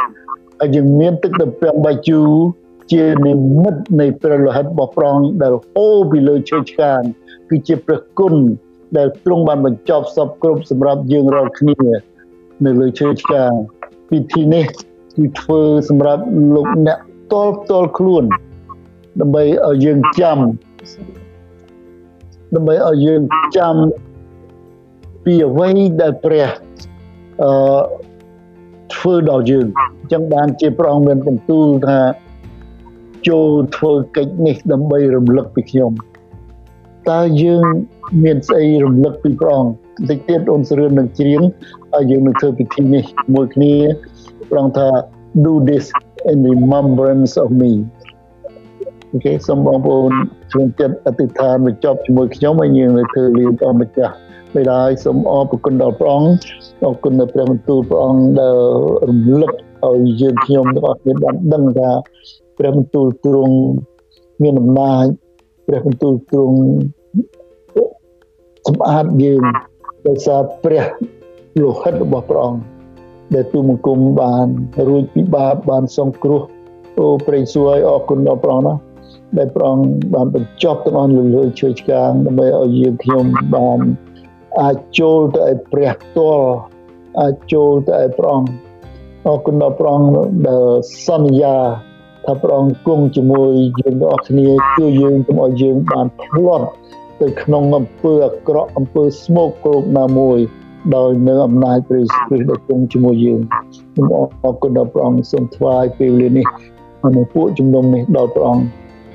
[0.61, 2.31] ហើយយើងមានទឹកដពាំងបាយជូរ
[2.93, 7.01] ជានិមិត្តនៃព្រះលោហិតរបស់ប្រងដែលហូរពីលើឈើឆ្កាង
[7.49, 8.35] គឺជាព្រះគុណ
[8.97, 11.77] ដែលទ្រង់បានបញ្ចប់សពគ្រប់សម្រាប់យើងរាល់គ្នា
[12.65, 13.53] នៅលើឈើឆ្កាង
[14.11, 14.65] ពិធីនេះ
[15.17, 16.23] គឺធ្វើសម្រាប់
[16.55, 16.99] លោកអ្នក
[17.33, 18.25] តល់តល់ខ្លួន
[19.21, 20.39] ដើម្បីឲ្យយើងចាំ
[22.55, 23.23] ដើម្បីឲ្យយើង
[23.57, 23.75] ចាំ
[25.25, 25.69] ពីអ្វី
[26.01, 26.49] ដែលព្រះ
[27.43, 27.51] អឺ
[28.95, 29.67] ធ្វើដល់យើង
[30.01, 32.01] អញ្ចឹងបានជាព្រះអង្គមានបន្ទូលថា
[33.29, 35.93] ចូលធ្វើកិច្ចនេះដើម្បីរំលឹកពីខ្ញុំ
[37.11, 37.65] តើយើង
[38.25, 41.41] មានស្អីរំលឹកពីព្រះអង្គបន្តិចទៀតអូនស្រឿននឹងច្រៀង
[41.93, 43.05] ហើយយើងនឹងធ្វើពិធីនេះ
[43.35, 43.75] មួយគ្នា
[44.51, 44.89] ព្រះអង្គថា
[45.47, 45.85] do this
[46.31, 47.73] in remembrance of me
[49.13, 50.13] អូខេសូមបងប្អូន
[50.53, 54.15] ជួនចិត្តអធិដ្ឋានបញ្ចប់ជាមួយខ្ញុំហើយយើងនឹងធ្វើលៀងព្រះម្ចាស់
[54.55, 56.31] បិតាសូមអរគុណដល់ព្រះអង្គ
[56.85, 58.57] អរគុណដល់ព្រះបន្ទូលព្រះអង្គដែល
[59.09, 59.53] រំលឹក
[59.85, 61.91] ឲ្យយើងខ្ញុំទាំងអស់គ្នាបានដឹងថា
[62.59, 63.57] ព្រះបន្ទូលទ្រង់
[64.43, 65.05] មានអំណាច
[65.67, 66.59] ព្រះបន្ទូលទ្រង់
[68.67, 69.43] សម្អាតយើង
[70.09, 70.85] ដោយសារព្រះ
[71.63, 72.61] លោហិតរបស់ព្រះអង្គ
[73.35, 74.47] ដែលទូមង្គមបាន
[74.89, 76.43] រួចពីបាបបានសង្គ្រោះ
[76.99, 78.75] អូព្រះសួយអរគុណដល់ព្រះអង្គណា
[79.39, 83.79] ដែលព្រះអង្គបានបញ្ចប់ទាំងអស់លើឈើឆ្កាងដើម្បីឲ្យយើងខ្ញុំបាន
[84.63, 86.49] អាចចូលទៅឲ្យព្រះផ្ទាល់
[87.21, 88.51] អាចចូលទៅឲ្យព្រះអង្គ
[89.27, 90.11] អរគុណដល់ព្រះអង្គ
[90.49, 90.65] ដែល
[91.07, 91.57] សន្យា
[92.27, 93.51] ថាព្រះអង្គគង់ជាមួយ
[93.81, 94.49] យើងទាំងអស់គ្នា
[94.79, 96.69] ជួយយើងកុំឲ្យយើងបានផ្លាត់
[97.21, 100.39] ទៅក្នុងអំពើអាក្រក់អំពើស្មោកគ្រោកណាមួយ
[100.97, 103.41] ដោយនៅអំណាចព្រះយេស៊ូវគ្រីស្ទដែលគង់ជាមួយយើង
[103.95, 104.07] ខ្ញុំ
[104.45, 106.47] អរគុណដល់ព្រះអង្គសូមថ្វាយពេលវេលានេះ
[107.17, 108.65] នៅពួកជំនុំនេះដល់ព្រះអង្គ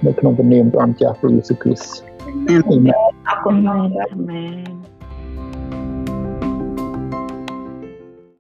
[0.06, 2.12] នៅក្នុងព្រះនាមព្រះអង្គចាស់ព្រះយេស៊ូវគ្រីស្ទ
[2.50, 2.96] អាមែន
[3.28, 4.91] អរគុណមែនអាមែន